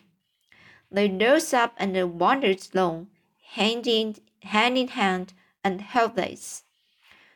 They 0.89 1.09
rose 1.09 1.53
up 1.53 1.73
and 1.75 2.17
wandered 2.17 2.65
along, 2.73 3.07
hand 3.55 3.85
in, 3.87 4.15
hand 4.41 4.77
in 4.77 4.87
hand 4.87 5.33
and 5.61 5.81
helpless. 5.81 6.63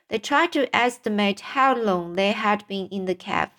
They 0.07 0.19
tried 0.19 0.53
to 0.53 0.73
estimate 0.73 1.41
how 1.41 1.75
long 1.75 2.13
they 2.13 2.31
had 2.31 2.65
been 2.69 2.87
in 2.87 3.03
the 3.07 3.15
cave, 3.15 3.49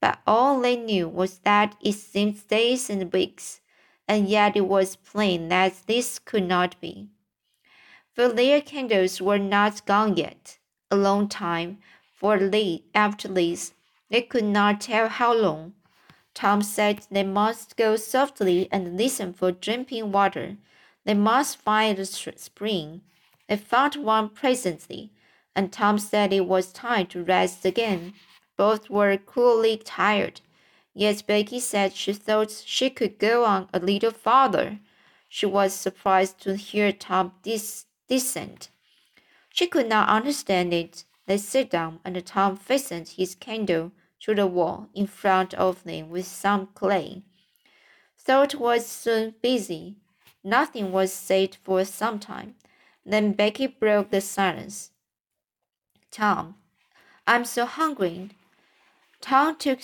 but 0.00 0.18
all 0.26 0.58
they 0.62 0.76
knew 0.76 1.10
was 1.10 1.40
that 1.40 1.76
it 1.82 1.92
seemed 1.92 2.48
days 2.48 2.88
and 2.88 3.12
weeks, 3.12 3.60
and 4.06 4.28
yet 4.28 4.56
it 4.56 4.66
was 4.66 4.96
plain 4.96 5.48
that 5.48 5.74
this 5.86 6.18
could 6.18 6.44
not 6.44 6.80
be. 6.80 7.08
For 8.14 8.28
their 8.28 8.60
candles 8.60 9.20
were 9.20 9.38
not 9.38 9.84
gone 9.86 10.16
yet, 10.16 10.58
a 10.90 10.96
long 10.96 11.28
time, 11.28 11.78
for 12.14 12.38
after 12.94 13.28
this 13.28 13.74
they 14.10 14.22
could 14.22 14.44
not 14.44 14.80
tell 14.80 15.08
how 15.08 15.34
long. 15.34 15.74
Tom 16.34 16.62
said 16.62 17.06
they 17.10 17.22
must 17.22 17.76
go 17.76 17.96
softly 17.96 18.68
and 18.70 18.96
listen 18.96 19.32
for 19.32 19.52
dripping 19.52 20.12
water. 20.12 20.56
They 21.04 21.14
must 21.14 21.58
find 21.58 21.98
a 21.98 22.04
spring. 22.04 23.02
They 23.48 23.56
found 23.56 23.96
one 23.96 24.28
presently, 24.30 25.12
and 25.54 25.72
Tom 25.72 25.98
said 25.98 26.32
it 26.32 26.46
was 26.46 26.72
time 26.72 27.06
to 27.08 27.22
rest 27.22 27.64
again. 27.64 28.14
Both 28.56 28.90
were 28.90 29.16
cruelly 29.16 29.76
tired. 29.76 30.40
Yet 30.94 31.26
Becky 31.26 31.58
said 31.58 31.94
she 31.94 32.12
thought 32.12 32.62
she 32.64 32.88
could 32.88 33.18
go 33.18 33.44
on 33.44 33.68
a 33.72 33.80
little 33.80 34.12
farther. 34.12 34.78
She 35.28 35.44
was 35.46 35.74
surprised 35.74 36.40
to 36.42 36.56
hear 36.56 36.92
Tom 36.92 37.32
dis- 37.42 37.86
dissent. 38.08 38.68
She 39.50 39.66
could 39.66 39.88
not 39.88 40.08
understand 40.08 40.72
it. 40.72 41.04
They 41.26 41.38
sat 41.38 41.70
down, 41.70 42.00
and 42.04 42.24
Tom 42.24 42.56
fastened 42.56 43.08
his 43.08 43.34
candle 43.34 43.92
to 44.20 44.34
the 44.34 44.46
wall 44.46 44.88
in 44.94 45.06
front 45.06 45.52
of 45.54 45.82
them 45.84 46.10
with 46.10 46.26
some 46.26 46.68
clay. 46.74 47.22
Thought 48.16 48.54
was 48.54 48.86
soon 48.86 49.34
busy. 49.42 49.96
Nothing 50.42 50.92
was 50.92 51.12
said 51.12 51.56
for 51.62 51.84
some 51.84 52.18
time. 52.18 52.54
Then 53.04 53.32
Becky 53.32 53.66
broke 53.66 54.10
the 54.10 54.20
silence. 54.20 54.90
Tom, 56.10 56.54
I'm 57.26 57.44
so 57.44 57.66
hungry. 57.66 58.30
Tom 59.20 59.56
took 59.56 59.80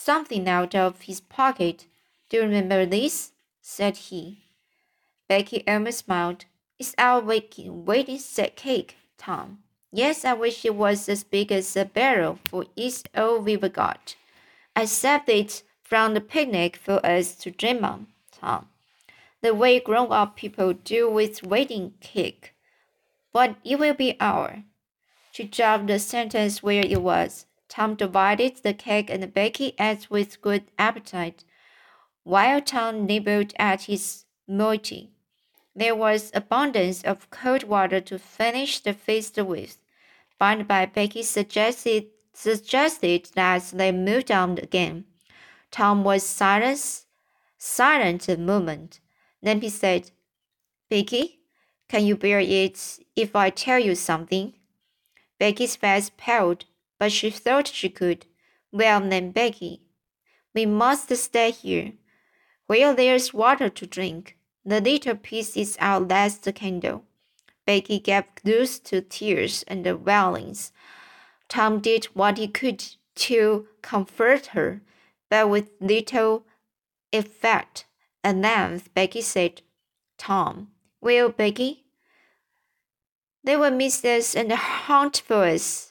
something 0.00 0.48
out 0.48 0.74
of 0.74 1.02
his 1.02 1.20
pocket. 1.20 1.86
Do 2.28 2.38
you 2.38 2.42
remember 2.44 2.86
this? 2.86 3.32
said 3.60 3.96
he. 3.96 4.44
Becky 5.28 5.62
almost 5.68 6.06
smiled. 6.06 6.46
It's 6.78 6.94
our 6.96 7.20
waiting, 7.20 7.84
waiting 7.84 8.18
set 8.18 8.56
cake, 8.56 8.96
Tom. 9.18 9.58
Yes, 9.92 10.24
I 10.24 10.32
wish 10.32 10.64
it 10.64 10.74
was 10.74 11.08
as 11.08 11.24
big 11.24 11.52
as 11.52 11.76
a 11.76 11.84
barrel, 11.84 12.38
for 12.46 12.64
it's 12.76 13.02
all 13.14 13.40
we've 13.40 13.72
got. 13.72 14.16
I 14.74 14.86
saved 14.86 15.28
it 15.28 15.62
from 15.82 16.14
the 16.14 16.20
picnic 16.20 16.76
for 16.76 17.04
us 17.04 17.34
to 17.36 17.50
dream 17.50 17.84
on, 17.84 18.06
Tom. 18.32 18.68
The 19.42 19.54
way 19.54 19.80
grown 19.80 20.12
up 20.12 20.36
people 20.36 20.72
do 20.72 21.10
with 21.10 21.42
wedding 21.42 21.94
cake. 22.00 22.54
But 23.32 23.56
it 23.64 23.78
will 23.78 23.94
be 23.94 24.16
our. 24.20 24.64
She 25.32 25.44
dropped 25.44 25.86
the 25.88 25.98
sentence 25.98 26.62
where 26.62 26.84
it 26.86 27.02
was. 27.02 27.46
Tom 27.70 27.94
divided 27.94 28.56
the 28.56 28.74
cake 28.74 29.08
and 29.08 29.32
Becky 29.32 29.74
ate 29.78 30.10
with 30.10 30.42
good 30.42 30.64
appetite, 30.76 31.44
while 32.24 32.60
Tom 32.60 33.06
nibbled 33.06 33.54
at 33.60 33.82
his 33.82 34.24
moiety. 34.48 35.12
There 35.74 35.94
was 35.94 36.32
abundance 36.34 37.02
of 37.04 37.30
cold 37.30 37.62
water 37.62 38.00
to 38.00 38.18
finish 38.18 38.80
the 38.80 38.92
feast 38.92 39.36
with. 39.36 39.78
By 40.36 40.62
by, 40.64 40.86
Becky 40.86 41.22
suggested, 41.22 42.06
suggested 42.32 43.30
that 43.36 43.62
they 43.72 43.92
moved 43.92 44.32
on 44.32 44.58
again. 44.58 45.04
Tom 45.70 46.02
was 46.02 46.24
silent, 46.24 47.04
silent 47.56 48.28
a 48.28 48.36
moment. 48.36 48.98
Then 49.40 49.60
he 49.60 49.68
said, 49.68 50.10
Becky, 50.88 51.38
can 51.88 52.04
you 52.04 52.16
bear 52.16 52.40
it 52.40 52.98
if 53.14 53.36
I 53.36 53.50
tell 53.50 53.78
you 53.78 53.94
something? 53.94 54.54
Becky's 55.38 55.76
face 55.76 56.10
paled, 56.16 56.64
but 57.00 57.10
she 57.10 57.30
thought 57.30 57.66
she 57.66 57.88
could. 57.88 58.26
Well 58.70 59.00
then, 59.00 59.32
Becky, 59.32 59.80
we 60.54 60.66
must 60.66 61.16
stay 61.16 61.50
here. 61.50 61.94
Where 62.66 62.94
there's 62.94 63.34
water 63.34 63.70
to 63.70 63.86
drink. 63.86 64.36
The 64.64 64.80
little 64.80 65.16
piece 65.16 65.56
is 65.56 65.78
our 65.80 65.98
last 65.98 66.46
candle. 66.54 67.04
Becky 67.66 67.98
gave 67.98 68.24
loose 68.44 68.78
to 68.80 69.00
tears 69.00 69.64
and 69.66 69.84
wailings. 70.04 70.72
Tom 71.48 71.80
did 71.80 72.04
what 72.12 72.36
he 72.36 72.46
could 72.46 72.84
to 73.14 73.66
comfort 73.80 74.46
her, 74.48 74.82
but 75.30 75.48
with 75.48 75.70
little 75.80 76.44
effect. 77.12 77.86
At 78.22 78.36
length, 78.36 78.92
Becky 78.92 79.22
said, 79.22 79.62
Tom, 80.18 80.68
will 81.00 81.30
Becky? 81.30 81.84
They 83.42 83.56
will 83.56 83.70
miss 83.70 84.04
us 84.04 84.36
and 84.36 84.52
hunt 84.52 85.22
for 85.26 85.44
us. 85.46 85.89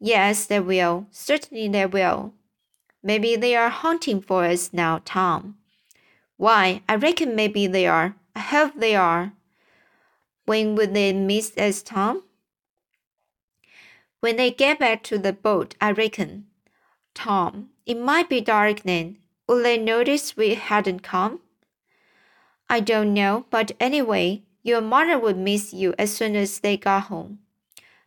Yes, 0.00 0.46
they 0.46 0.60
will. 0.60 1.06
Certainly 1.10 1.68
they 1.68 1.86
will. 1.86 2.32
Maybe 3.02 3.36
they 3.36 3.54
are 3.54 3.68
hunting 3.68 4.22
for 4.22 4.44
us 4.44 4.72
now, 4.72 5.02
Tom. 5.04 5.56
Why, 6.38 6.82
I 6.88 6.96
reckon 6.96 7.36
maybe 7.36 7.66
they 7.66 7.86
are. 7.86 8.16
I 8.34 8.40
hope 8.40 8.72
they 8.76 8.96
are. 8.96 9.32
When 10.46 10.74
would 10.74 10.94
they 10.94 11.12
miss 11.12 11.56
us, 11.58 11.82
Tom? 11.82 12.22
When 14.20 14.36
they 14.36 14.50
get 14.50 14.78
back 14.78 15.02
to 15.04 15.18
the 15.18 15.32
boat, 15.32 15.74
I 15.80 15.92
reckon. 15.92 16.46
Tom, 17.14 17.70
it 17.84 17.98
might 17.98 18.28
be 18.28 18.40
dark 18.40 18.82
then. 18.82 19.18
Will 19.46 19.62
they 19.62 19.76
notice 19.76 20.36
we 20.36 20.54
hadn't 20.54 21.02
come? 21.02 21.40
I 22.68 22.80
don't 22.80 23.12
know, 23.12 23.46
but 23.50 23.72
anyway, 23.80 24.42
your 24.62 24.80
mother 24.80 25.18
would 25.18 25.36
miss 25.36 25.72
you 25.72 25.94
as 25.98 26.14
soon 26.14 26.36
as 26.36 26.60
they 26.60 26.76
got 26.76 27.04
home. 27.04 27.40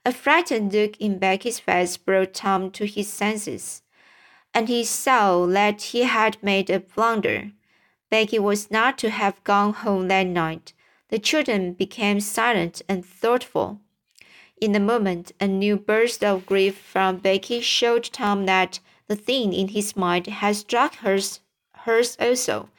A 0.06 0.12
frightened 0.12 0.74
look 0.74 0.98
in 0.98 1.18
Becky's 1.18 1.60
face 1.60 1.96
brought 1.96 2.34
Tom 2.34 2.72
to 2.72 2.86
his 2.86 3.08
senses, 3.08 3.84
and 4.54 4.68
he 4.68 4.84
saw 4.84 5.46
that 5.46 5.82
he 5.82 6.04
had 6.04 6.44
made 6.44 6.70
a 6.70 6.82
blunder. 6.82 7.52
Becky 8.10 8.38
was 8.38 8.70
not 8.70 8.98
to 8.98 9.10
have 9.10 9.44
gone 9.46 9.74
home 9.74 10.10
that 10.10 10.28
night. 10.28 10.74
The 11.08 11.20
children 11.20 11.72
became 11.72 12.20
silent 12.20 12.82
and 12.90 13.06
thoughtful. 13.06 13.80
In 14.60 14.76
a 14.76 14.80
moment, 14.80 15.32
a 15.40 15.48
new 15.48 15.78
burst 15.78 16.22
of 16.22 16.46
grief 16.46 16.78
from 16.78 17.18
Becky 17.18 17.62
showed 17.62 18.04
Tom 18.04 18.46
that 18.46 18.82
the 19.08 19.16
thing 19.16 19.54
in 19.54 19.70
his 19.70 19.96
mind 19.96 20.28
had 20.28 20.58
struck 20.58 20.96
hers, 20.96 21.40
hers 21.86 22.18
also, 22.20 22.70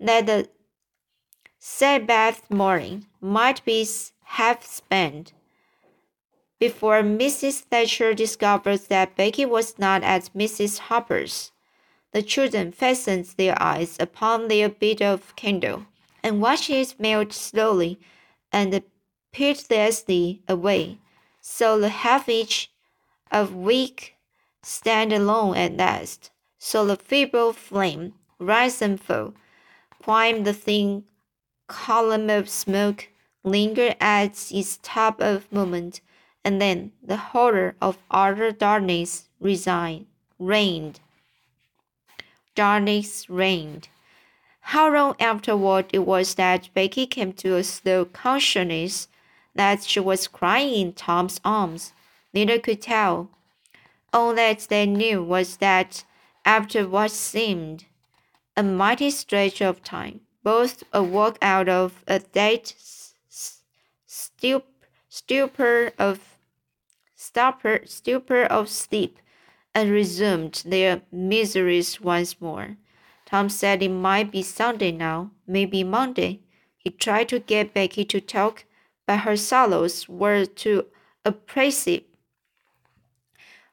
that 0.00 0.24
the 0.26 0.48
Sabbath 1.58 2.50
morning 2.50 3.06
might 3.20 3.62
be 3.66 3.86
half 4.24 4.64
spent 4.64 5.32
before 6.62 7.02
Mrs. 7.02 7.62
Thatcher 7.62 8.14
discovered 8.14 8.82
that 8.82 9.16
Becky 9.16 9.44
was 9.44 9.80
not 9.80 10.04
at 10.04 10.30
Mrs. 10.32 10.78
Harper's. 10.78 11.50
The 12.12 12.22
children 12.22 12.70
fastened 12.70 13.34
their 13.36 13.60
eyes 13.60 13.96
upon 13.98 14.46
their 14.46 14.68
bit 14.68 15.02
of 15.02 15.34
candle 15.34 15.86
and 16.22 16.40
watched 16.40 16.70
it 16.70 16.94
melt 17.00 17.32
slowly 17.32 17.98
and 18.52 18.80
pitilessly 19.32 20.42
away. 20.46 20.98
So 21.40 21.80
the 21.80 21.88
half 21.88 22.28
inch 22.28 22.70
of 23.32 23.56
wick 23.56 24.14
stand 24.62 25.12
alone 25.12 25.56
at 25.56 25.76
last. 25.76 26.30
So 26.60 26.86
the 26.86 26.94
feeble 26.94 27.52
flame 27.52 28.14
rise 28.38 28.80
and 28.80 29.00
fall, 29.00 29.34
climb 30.00 30.44
the 30.44 30.54
thin 30.54 31.06
column 31.66 32.30
of 32.30 32.48
smoke, 32.48 33.08
linger 33.42 33.96
at 34.00 34.52
its 34.52 34.78
top 34.80 35.20
of 35.20 35.50
moment, 35.50 36.00
and 36.44 36.60
then 36.60 36.92
the 37.02 37.16
horror 37.16 37.74
of 37.80 37.98
utter 38.10 38.52
darkness 38.52 39.28
resigned, 39.40 40.06
reigned 40.38 41.00
darkness 42.54 43.28
reigned. 43.30 43.88
How 44.60 44.92
long 44.92 45.16
afterward 45.18 45.86
it 45.92 46.00
was 46.00 46.34
that 46.34 46.68
Becky 46.74 47.06
came 47.06 47.32
to 47.34 47.56
a 47.56 47.64
slow 47.64 48.04
consciousness 48.04 49.08
that 49.54 49.82
she 49.82 50.00
was 50.00 50.28
crying 50.28 50.74
in 50.74 50.92
Tom's 50.92 51.40
arms, 51.44 51.92
neither 52.32 52.58
could 52.58 52.80
tell. 52.80 53.30
All 54.12 54.34
that 54.34 54.60
they 54.68 54.86
knew 54.86 55.22
was 55.22 55.56
that 55.58 56.04
after 56.44 56.88
what 56.88 57.10
seemed 57.10 57.86
a 58.56 58.62
mighty 58.62 59.10
stretch 59.10 59.60
of 59.60 59.82
time, 59.82 60.20
both 60.42 60.84
awoke 60.92 61.38
out 61.40 61.68
of 61.68 62.04
a 62.06 62.18
dead 62.18 62.72
stupor 65.08 65.92
of 65.98 66.31
stupor, 67.22 67.80
stupor 67.84 68.42
of 68.42 68.68
sleep 68.68 69.18
and 69.74 69.90
resumed 69.90 70.62
their 70.66 71.02
miseries 71.12 72.00
once 72.00 72.40
more. 72.40 72.76
Tom 73.24 73.48
said 73.48 73.82
it 73.82 73.88
might 73.88 74.32
be 74.32 74.42
Sunday 74.42 74.90
now, 74.90 75.30
maybe 75.46 75.84
Monday. 75.84 76.40
He 76.76 76.90
tried 76.90 77.28
to 77.28 77.38
get 77.38 77.72
Becky 77.72 78.04
to 78.06 78.20
talk, 78.20 78.64
but 79.06 79.20
her 79.20 79.36
sorrows 79.36 80.08
were 80.08 80.44
too 80.44 80.86
oppressive. 81.24 82.02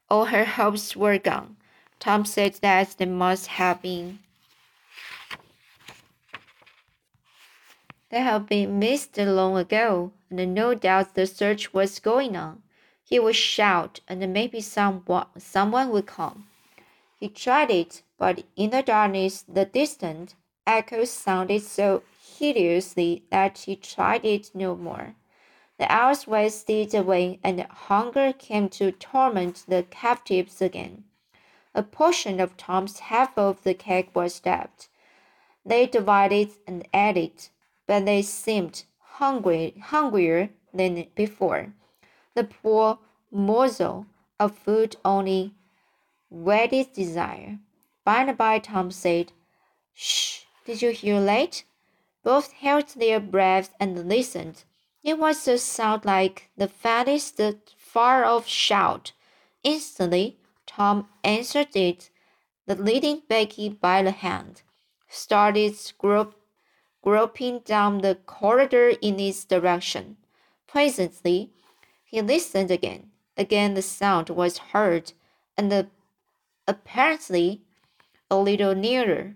All 0.09 0.25
her 0.25 0.45
hopes 0.45 0.95
were 0.95 1.17
gone. 1.17 1.57
Tom 1.99 2.25
said 2.25 2.53
that 2.61 2.95
they 2.97 3.05
must 3.05 3.47
have 3.47 3.81
been 3.81 4.19
they 8.09 8.21
had 8.21 8.47
been 8.47 8.79
missed 8.79 9.17
long 9.17 9.55
ago, 9.55 10.13
and 10.31 10.53
no 10.55 10.73
doubt 10.73 11.13
the 11.13 11.27
search 11.27 11.73
was 11.73 11.99
going 11.99 12.35
on. 12.35 12.63
He 13.09 13.17
would 13.17 13.35
shout, 13.35 14.01
and 14.07 14.31
maybe 14.31 14.61
someone 14.61 15.25
someone 15.39 15.89
would 15.89 16.05
come. 16.05 16.47
He 17.19 17.27
tried 17.27 17.71
it, 17.71 18.03
but 18.19 18.43
in 18.55 18.69
the 18.69 18.83
darkness, 18.83 19.41
the 19.41 19.65
distant 19.65 20.35
echoes 20.67 21.09
sounded 21.09 21.63
so 21.63 22.03
hideously 22.37 23.23
that 23.31 23.57
he 23.57 23.75
tried 23.75 24.25
it 24.25 24.51
no 24.53 24.75
more. 24.75 25.15
The 25.79 25.91
hours 25.91 26.27
wasted 26.27 26.93
away, 26.93 27.39
and 27.43 27.61
hunger 27.61 28.31
came 28.31 28.69
to 28.77 28.91
torment 28.91 29.63
the 29.67 29.87
captives 29.89 30.61
again. 30.61 31.05
A 31.73 31.81
portion 31.81 32.39
of 32.39 32.57
Tom's 32.57 32.99
half 32.99 33.35
of 33.39 33.63
the 33.63 33.73
cake 33.73 34.11
was 34.13 34.45
left. 34.45 34.87
They 35.65 35.87
divided 35.87 36.51
and 36.67 36.87
ate 36.93 37.17
it, 37.17 37.49
but 37.87 38.05
they 38.05 38.21
seemed 38.21 38.83
hungry, 38.99 39.73
hungrier 39.81 40.51
than 40.71 41.07
before. 41.15 41.73
The 42.39 42.45
poor 42.45 42.99
morsel 43.31 44.05
of 44.39 44.57
food 44.57 44.95
only 45.03 45.55
whetted 46.29 46.93
desire. 46.93 47.59
By 48.05 48.21
and 48.21 48.37
by, 48.37 48.59
Tom 48.59 48.91
said, 48.91 49.33
Shh, 49.93 50.43
did 50.63 50.81
you 50.81 50.91
hear 50.91 51.19
late? 51.19 51.65
Both 52.23 52.53
held 52.53 52.87
their 52.95 53.19
breaths 53.19 53.71
and 53.77 54.07
listened. 54.07 54.63
It 55.03 55.19
was 55.19 55.45
a 55.49 55.57
sound 55.57 56.05
like 56.05 56.49
the 56.55 56.69
faintest 56.69 57.41
far 57.75 58.23
off 58.23 58.47
shout. 58.47 59.11
Instantly, 59.65 60.37
Tom 60.65 61.09
answered 61.25 61.75
it. 61.75 62.09
The 62.67 62.75
leading 62.75 63.23
Becky 63.27 63.67
by 63.67 64.01
the 64.01 64.11
hand 64.11 64.61
started 65.09 65.75
group, 65.97 66.35
groping 67.01 67.59
down 67.65 67.97
the 67.97 68.15
corridor 68.15 68.93
in 69.01 69.19
its 69.19 69.43
direction. 69.43 70.15
Presently, 70.67 71.51
he 72.09 72.21
listened 72.23 72.71
again. 72.71 73.11
Again, 73.37 73.75
the 73.75 73.83
sound 73.83 74.29
was 74.29 74.57
heard, 74.57 75.13
and 75.55 75.71
the, 75.71 75.87
apparently 76.67 77.61
a 78.31 78.37
little 78.37 78.73
nearer. 78.73 79.35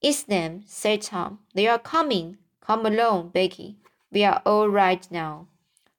It's 0.00 0.22
them, 0.22 0.62
said 0.66 1.02
Tom. 1.02 1.40
They 1.52 1.66
are 1.66 1.80
coming. 1.80 2.38
Come 2.60 2.86
along, 2.86 3.30
Becky. 3.30 3.76
We 4.12 4.22
are 4.22 4.40
all 4.46 4.68
right 4.68 5.04
now. 5.10 5.48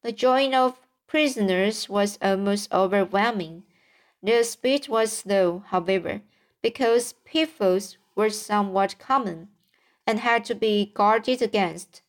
The 0.02 0.14
joy 0.14 0.50
of 0.54 0.80
prisoners 1.08 1.90
was 1.90 2.18
almost 2.22 2.72
overwhelming. 2.74 3.64
Their 4.22 4.46
speed 4.46 4.88
was 4.88 5.12
slow, 5.12 5.64
however, 5.68 6.22
because 6.62 7.16
pitfalls 7.26 7.98
were 8.16 8.30
somewhat 8.30 8.98
common 8.98 9.50
and 10.08 10.20
had 10.20 10.46
to 10.46 10.56
be 10.56 10.92
guarded 10.94 11.42
against. 11.42 12.02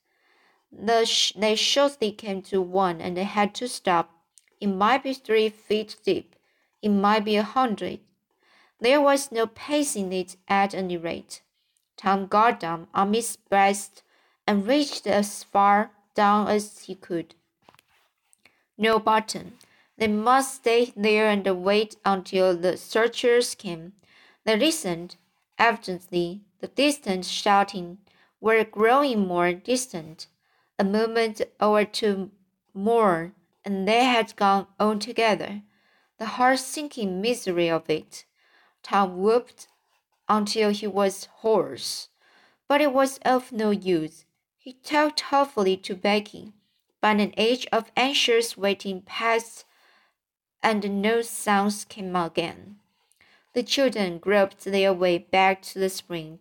The 0.76 1.04
sh 1.06 1.32
they 1.36 1.54
shortly 1.54 2.12
came 2.12 2.42
to 2.42 2.60
one 2.60 3.00
and 3.00 3.16
they 3.16 3.24
had 3.24 3.54
to 3.56 3.68
stop. 3.68 4.10
It 4.60 4.68
might 4.68 5.04
be 5.04 5.14
three 5.14 5.48
feet 5.48 5.96
deep, 6.04 6.36
it 6.82 6.88
might 6.90 7.24
be 7.24 7.36
a 7.36 7.44
hundred. 7.44 8.00
There 8.80 9.00
was 9.00 9.32
no 9.32 9.46
pacing 9.46 10.12
it 10.12 10.36
at 10.48 10.74
any 10.74 10.96
rate. 10.96 11.42
Tom 11.96 12.26
got 12.26 12.60
down 12.60 12.88
on 12.92 13.14
his 13.14 13.36
breast 13.36 14.02
and 14.46 14.66
reached 14.66 15.06
as 15.06 15.44
far 15.44 15.92
down 16.14 16.48
as 16.48 16.80
he 16.84 16.94
could. 16.94 17.34
No 18.76 18.98
button. 18.98 19.58
They 19.96 20.08
must 20.08 20.56
stay 20.56 20.92
there 20.96 21.28
and 21.28 21.46
wait 21.64 21.96
until 22.04 22.56
the 22.56 22.76
searchers 22.76 23.54
came. 23.54 23.92
They 24.44 24.56
listened. 24.56 25.16
Evidently, 25.58 26.42
the 26.60 26.66
distant 26.66 27.24
shouting 27.26 27.98
were 28.40 28.64
growing 28.64 29.26
more 29.26 29.52
distant. 29.52 30.26
A 30.78 30.84
moment 30.84 31.40
or 31.60 31.84
two 31.84 32.30
more, 32.72 33.32
and 33.64 33.86
they 33.86 34.04
had 34.04 34.34
gone 34.36 34.66
on 34.80 34.98
together. 34.98 35.62
The 36.18 36.26
heart-sinking 36.26 37.20
misery 37.20 37.70
of 37.70 37.88
it. 37.88 38.24
Tom 38.82 39.18
whooped 39.18 39.68
until 40.28 40.70
he 40.70 40.86
was 40.86 41.28
hoarse, 41.36 42.08
but 42.66 42.80
it 42.80 42.92
was 42.92 43.18
of 43.18 43.52
no 43.52 43.70
use. 43.70 44.24
He 44.58 44.72
talked 44.72 45.20
hopefully 45.20 45.76
to 45.78 45.94
Becky, 45.94 46.52
but 47.00 47.20
an 47.20 47.34
age 47.36 47.66
of 47.70 47.92
anxious 47.96 48.56
waiting 48.56 49.02
passed, 49.02 49.64
and 50.62 51.02
no 51.02 51.22
sounds 51.22 51.84
came 51.84 52.16
again. 52.16 52.76
The 53.52 53.62
children 53.62 54.18
groped 54.18 54.64
their 54.64 54.92
way 54.92 55.18
back 55.18 55.62
to 55.62 55.78
the 55.78 55.90
spring. 55.90 56.40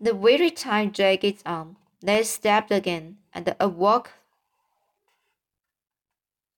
The 0.00 0.14
weary 0.14 0.50
time 0.50 0.90
dragged 0.90 1.42
on. 1.46 1.76
They 2.02 2.22
stepped 2.22 2.70
again 2.70 3.18
and 3.34 3.54
awoke 3.60 4.12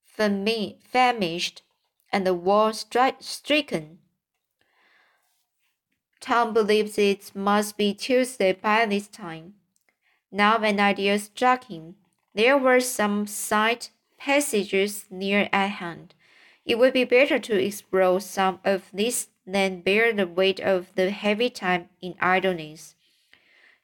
famished 0.05 1.63
and 2.13 2.45
war 2.45 2.73
stricken. 2.73 3.99
Tom 6.21 6.53
believes 6.55 6.99
it 6.99 7.35
must 7.35 7.77
be 7.77 7.93
Tuesday 7.93 8.53
by 8.53 8.87
this 8.87 9.09
time. 9.09 9.55
Now 10.31 10.59
an 10.59 10.79
idea 10.79 11.19
struck 11.19 11.65
him. 11.65 11.97
There 12.35 12.57
were 12.57 12.81
some 12.81 13.27
side 13.27 13.89
passages 14.19 15.07
near 15.11 15.49
at 15.53 15.69
hand. 15.69 16.15
It 16.65 16.79
would 16.79 16.93
be 16.93 17.05
better 17.05 17.41
to 17.41 17.61
explore 17.61 18.21
some 18.21 18.61
of 18.65 18.89
these 18.93 19.29
than 19.45 19.81
bear 19.81 20.13
the 20.13 20.27
weight 20.27 20.61
of 20.61 20.95
the 20.95 21.11
heavy 21.11 21.51
time 21.51 21.89
in 22.01 22.15
idleness. 22.21 22.95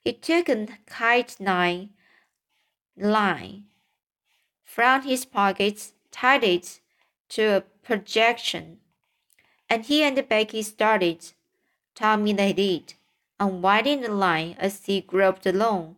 He 0.08 0.14
took 0.14 0.48
a 0.48 0.66
kite 0.86 1.36
line, 1.38 1.90
line 2.96 3.64
from 4.64 5.02
his 5.02 5.26
pockets, 5.26 5.92
tied 6.10 6.44
it 6.44 6.80
to 7.28 7.42
a 7.56 7.60
projection, 7.60 8.78
and 9.68 9.84
he 9.84 10.02
and 10.02 10.26
Becky 10.26 10.62
started. 10.62 11.32
Tom 11.94 12.26
in 12.26 12.36
the 12.36 12.54
lead, 12.54 12.94
unwinding 13.38 14.00
the 14.00 14.10
line 14.10 14.56
as 14.58 14.82
he 14.86 15.02
groped 15.02 15.44
along. 15.44 15.96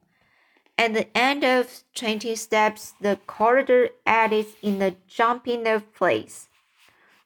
At 0.77 0.94
the 0.94 1.16
end 1.16 1.44
of 1.44 1.85
twenty 1.94 2.35
steps, 2.35 2.94
the 3.01 3.20
corridor 3.29 3.90
added 4.05 4.46
in 4.61 4.83
a 4.83 4.96
jumping 5.07 5.68
of 5.68 5.94
place. 5.94 6.49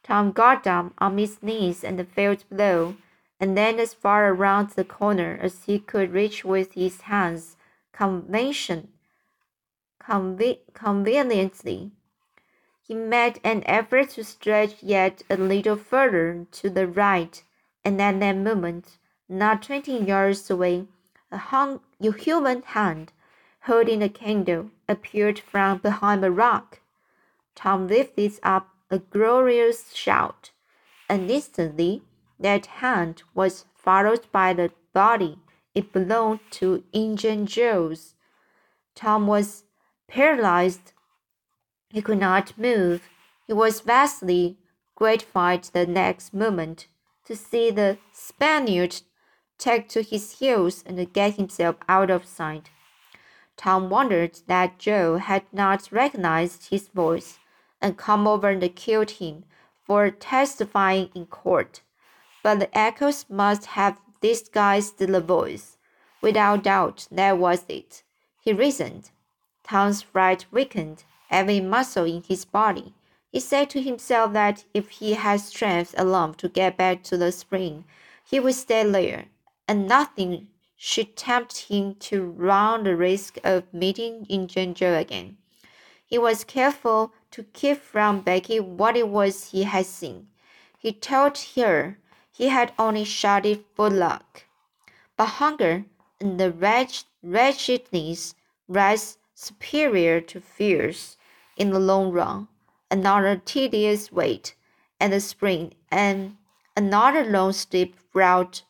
Tom 0.02 0.32
got 0.32 0.62
down 0.62 0.92
on 0.98 1.16
his 1.16 1.42
knees 1.42 1.82
and 1.82 2.06
felt 2.10 2.46
below, 2.50 2.96
and 3.44 3.58
then 3.58 3.78
as 3.78 3.92
far 3.92 4.32
around 4.32 4.70
the 4.70 4.84
corner 4.84 5.38
as 5.38 5.64
he 5.64 5.78
could 5.78 6.14
reach 6.14 6.46
with 6.46 6.72
his 6.72 7.02
hands 7.02 7.58
convention, 7.92 8.88
conve 10.00 10.60
conveniently. 10.72 11.90
He 12.80 12.94
made 12.94 13.40
an 13.44 13.62
effort 13.66 14.08
to 14.12 14.24
stretch 14.24 14.82
yet 14.82 15.24
a 15.28 15.36
little 15.36 15.76
further 15.76 16.46
to 16.52 16.70
the 16.70 16.86
right 16.86 17.42
and 17.84 18.00
at 18.00 18.18
that 18.20 18.38
moment, 18.38 18.96
not 19.28 19.64
twenty 19.64 19.98
yards 19.98 20.48
away, 20.48 20.86
a, 21.30 21.36
hung, 21.36 21.80
a 22.00 22.12
human 22.12 22.62
hand 22.62 23.12
holding 23.64 24.02
a 24.02 24.08
candle 24.08 24.70
appeared 24.88 25.38
from 25.38 25.76
behind 25.76 26.24
a 26.24 26.30
rock. 26.30 26.80
Tom 27.54 27.88
lifted 27.88 28.32
up 28.42 28.70
a 28.90 29.00
glorious 29.00 29.92
shout, 29.92 30.50
and 31.10 31.30
instantly 31.30 32.00
that 32.44 32.66
hand 32.66 33.22
was 33.34 33.64
followed 33.74 34.30
by 34.30 34.52
the 34.52 34.70
body. 34.92 35.38
It 35.74 35.94
belonged 35.94 36.40
to 36.52 36.84
Injun 36.92 37.46
Joe's. 37.46 38.14
Tom 38.94 39.26
was 39.26 39.64
paralyzed. 40.08 40.92
He 41.88 42.02
could 42.02 42.20
not 42.20 42.58
move. 42.58 43.08
He 43.46 43.54
was 43.54 43.80
vastly 43.80 44.58
gratified 44.94 45.64
the 45.64 45.86
next 45.86 46.34
moment 46.34 46.86
to 47.24 47.34
see 47.34 47.70
the 47.70 47.96
Spaniard 48.12 49.00
take 49.56 49.88
to 49.88 50.02
his 50.02 50.38
heels 50.38 50.84
and 50.86 51.12
get 51.14 51.36
himself 51.36 51.76
out 51.88 52.10
of 52.10 52.26
sight. 52.26 52.68
Tom 53.56 53.88
wondered 53.88 54.40
that 54.48 54.78
Joe 54.78 55.16
had 55.16 55.44
not 55.50 55.90
recognized 55.90 56.68
his 56.68 56.88
voice 56.88 57.38
and 57.80 57.96
come 57.96 58.26
over 58.26 58.50
and 58.50 58.76
killed 58.76 59.12
him 59.12 59.44
for 59.86 60.10
testifying 60.10 61.08
in 61.14 61.24
court. 61.24 61.80
But 62.44 62.58
the 62.60 62.78
echoes 62.78 63.24
must 63.30 63.64
have 63.64 63.96
disguised 64.20 64.98
the 64.98 65.20
voice. 65.20 65.78
Without 66.20 66.62
doubt, 66.62 67.08
that 67.10 67.38
was 67.38 67.64
it. 67.68 68.02
He 68.38 68.52
reasoned. 68.52 69.10
Tom's 69.62 70.02
fright 70.02 70.44
weakened 70.50 71.04
every 71.30 71.60
muscle 71.60 72.04
in 72.04 72.22
his 72.22 72.44
body. 72.44 72.92
He 73.32 73.40
said 73.40 73.70
to 73.70 73.80
himself 73.80 74.34
that 74.34 74.66
if 74.74 74.90
he 74.90 75.14
had 75.14 75.40
strength 75.40 75.94
alone 75.96 76.34
to 76.34 76.50
get 76.50 76.76
back 76.76 77.02
to 77.04 77.16
the 77.16 77.32
spring, 77.32 77.86
he 78.22 78.38
would 78.38 78.54
stay 78.54 78.84
there, 78.84 79.24
and 79.66 79.88
nothing 79.88 80.48
should 80.76 81.16
tempt 81.16 81.70
him 81.70 81.94
to 81.94 82.26
run 82.26 82.84
the 82.84 82.94
risk 82.94 83.38
of 83.42 83.72
meeting 83.72 84.26
Injun 84.28 84.74
Joe 84.74 84.98
again. 84.98 85.38
He 86.04 86.18
was 86.18 86.44
careful 86.44 87.14
to 87.30 87.44
keep 87.54 87.78
from 87.78 88.20
Becky 88.20 88.60
what 88.60 88.98
it 88.98 89.08
was 89.08 89.52
he 89.52 89.62
had 89.62 89.86
seen. 89.86 90.28
He 90.78 90.92
told 90.92 91.38
her 91.56 91.96
he 92.36 92.48
had 92.48 92.72
only 92.78 93.04
shot 93.04 93.46
it 93.46 93.64
for 93.74 93.88
luck. 93.88 94.44
But 95.16 95.38
hunger 95.40 95.84
and 96.20 96.38
the 96.40 96.50
wretchedness 97.22 98.34
rise 98.66 99.18
superior 99.34 100.20
to 100.20 100.40
fears 100.40 101.16
in 101.56 101.70
the 101.70 101.78
long 101.78 102.10
run, 102.10 102.48
another 102.90 103.36
tedious 103.36 104.10
wait 104.10 104.54
and 104.98 105.12
the 105.12 105.20
spring, 105.20 105.74
and 105.90 106.36
another 106.76 107.24
long 107.24 107.52
sleep 107.52 107.96
brought, 108.12 108.64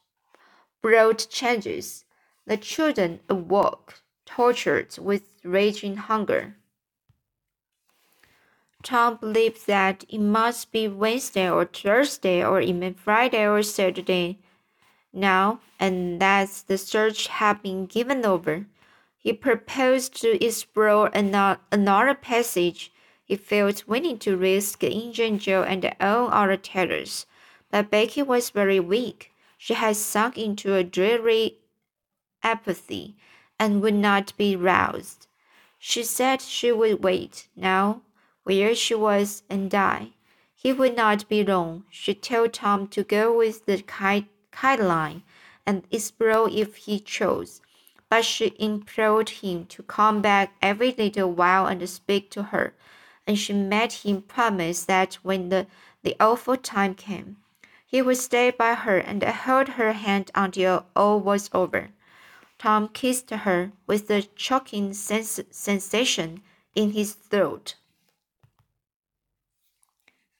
brought 0.83 1.27
changes. 1.31 2.05
The 2.47 2.59
children 2.59 3.21
awoke, 3.31 4.03
tortured 4.27 4.99
with 4.99 5.23
raging 5.43 5.97
hunger. 5.97 6.57
Tom 8.85 9.17
believed 9.17 9.67
that 9.67 10.05
it 10.11 10.21
must 10.21 10.71
be 10.71 10.87
Wednesday 10.87 11.51
or 11.51 11.65
Thursday 11.65 12.45
or 12.45 12.61
even 12.61 12.93
Friday 12.93 13.49
or 13.49 13.63
Saturday 13.63 14.39
now, 15.13 15.61
and 15.81 16.21
that 16.21 16.65
the 16.67 16.77
search 16.77 17.29
had 17.29 17.63
been 17.63 17.87
given 17.87 18.27
over. 18.27 18.67
He 19.17 19.33
proposed 19.33 20.21
to 20.21 20.45
explore 20.45 21.11
another 21.15 22.15
passage. 22.15 22.93
He 23.25 23.37
felt 23.37 23.89
willing 23.89 24.19
to 24.19 24.37
risk 24.37 24.85
Injun 24.85 25.39
Joe 25.39 25.63
and 25.63 25.91
all 25.99 26.29
other 26.29 26.59
terrors, 26.59 27.25
but 27.71 27.91
Becky 27.91 28.23
was 28.23 28.51
very 28.51 28.81
weak. 28.81 29.33
She 29.57 29.73
had 29.73 29.97
sunk 29.97 30.37
into 30.37 30.75
a 30.75 30.85
dreary 30.85 31.57
apathy 32.43 33.17
and 33.59 33.81
would 33.81 33.95
not 33.95 34.37
be 34.37 34.55
roused. 34.57 35.27
She 35.79 36.03
said 36.03 36.43
she 36.43 36.71
would 36.71 37.03
wait 37.03 37.49
now 37.57 38.03
where 38.45 38.75
she 38.75 38.95
was 38.95 39.43
and 39.51 39.71
die. 39.71 40.11
He 40.55 40.73
would 40.73 40.97
not 40.97 41.29
be 41.29 41.45
long. 41.45 41.85
She 41.91 42.15
told 42.15 42.53
Tom 42.55 42.89
to 42.89 43.03
go 43.03 43.37
with 43.37 43.67
the 43.67 43.83
kite, 43.83 44.29
kite 44.51 44.81
line 44.81 45.23
and 45.67 45.83
explore 45.91 46.49
if 46.51 46.77
he 46.77 47.01
chose, 47.01 47.61
but 48.09 48.25
she 48.25 48.55
implored 48.59 49.29
him 49.29 49.67
to 49.67 49.83
come 49.83 50.23
back 50.23 50.55
every 50.63 50.93
little 50.93 51.33
while 51.33 51.67
and 51.67 51.87
speak 51.89 52.31
to 52.31 52.45
her, 52.45 52.75
and 53.27 53.39
she 53.39 53.53
made 53.53 53.93
him 53.93 54.23
promise 54.23 54.85
that 54.85 55.15
when 55.23 55.49
the, 55.49 55.67
the 56.03 56.17
awful 56.21 56.57
time 56.57 56.95
came, 56.95 57.37
he 57.87 58.03
would 58.03 58.17
stay 58.17 58.51
by 58.51 58.75
her 58.75 58.99
and 58.99 59.23
hold 59.23 59.69
her 59.69 59.93
hand 59.93 60.31
until 60.35 60.87
all 60.95 61.21
was 61.21 61.51
over. 61.53 61.91
Tom 62.59 62.89
kissed 62.89 63.31
her 63.31 63.73
with 63.87 64.11
a 64.11 64.23
choking 64.23 64.93
sens 64.95 65.41
sensation 65.51 66.43
in 66.75 66.93
his 66.93 67.13
throat 67.13 67.75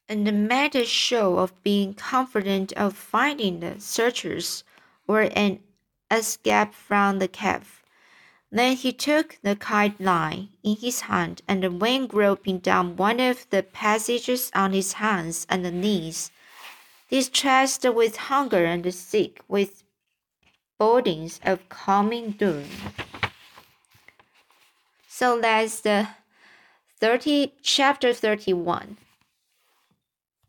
and 0.09 0.49
made 0.49 0.75
a 0.77 0.85
show 0.85 1.39
of 1.39 1.63
being 1.63 1.95
confident 1.95 2.73
of 2.73 2.97
finding 2.97 3.61
the 3.61 3.81
searchers 3.81 4.65
or 5.09 5.31
an 5.35 5.61
escape 6.11 6.75
from 6.75 7.19
the 7.19 7.29
cave. 7.29 7.83
Then 8.51 8.77
he 8.77 8.93
took 8.93 9.39
the 9.43 9.57
kite 9.57 10.01
line 10.01 10.51
in 10.63 10.77
his 10.77 11.01
hand 11.01 11.43
and 11.49 11.81
went 11.81 12.09
groping 12.09 12.59
down 12.59 12.97
one 12.97 13.19
of 13.19 13.49
the 13.51 13.65
passages 13.65 14.51
on 14.55 14.73
his 14.73 14.93
hands 14.95 15.47
and 15.51 15.63
knees, 15.81 16.31
distressed 17.11 17.85
with 17.85 18.17
hunger 18.17 18.65
and 18.65 18.95
sick 18.95 19.41
with 19.49 19.83
bodings 20.79 21.41
of 21.43 21.69
coming 21.69 22.33
doom. 22.33 22.69
So 25.09 25.41
that's 25.41 25.81
the 25.81 26.09
30 27.01 27.55
chapter 27.63 28.13
31. 28.13 28.99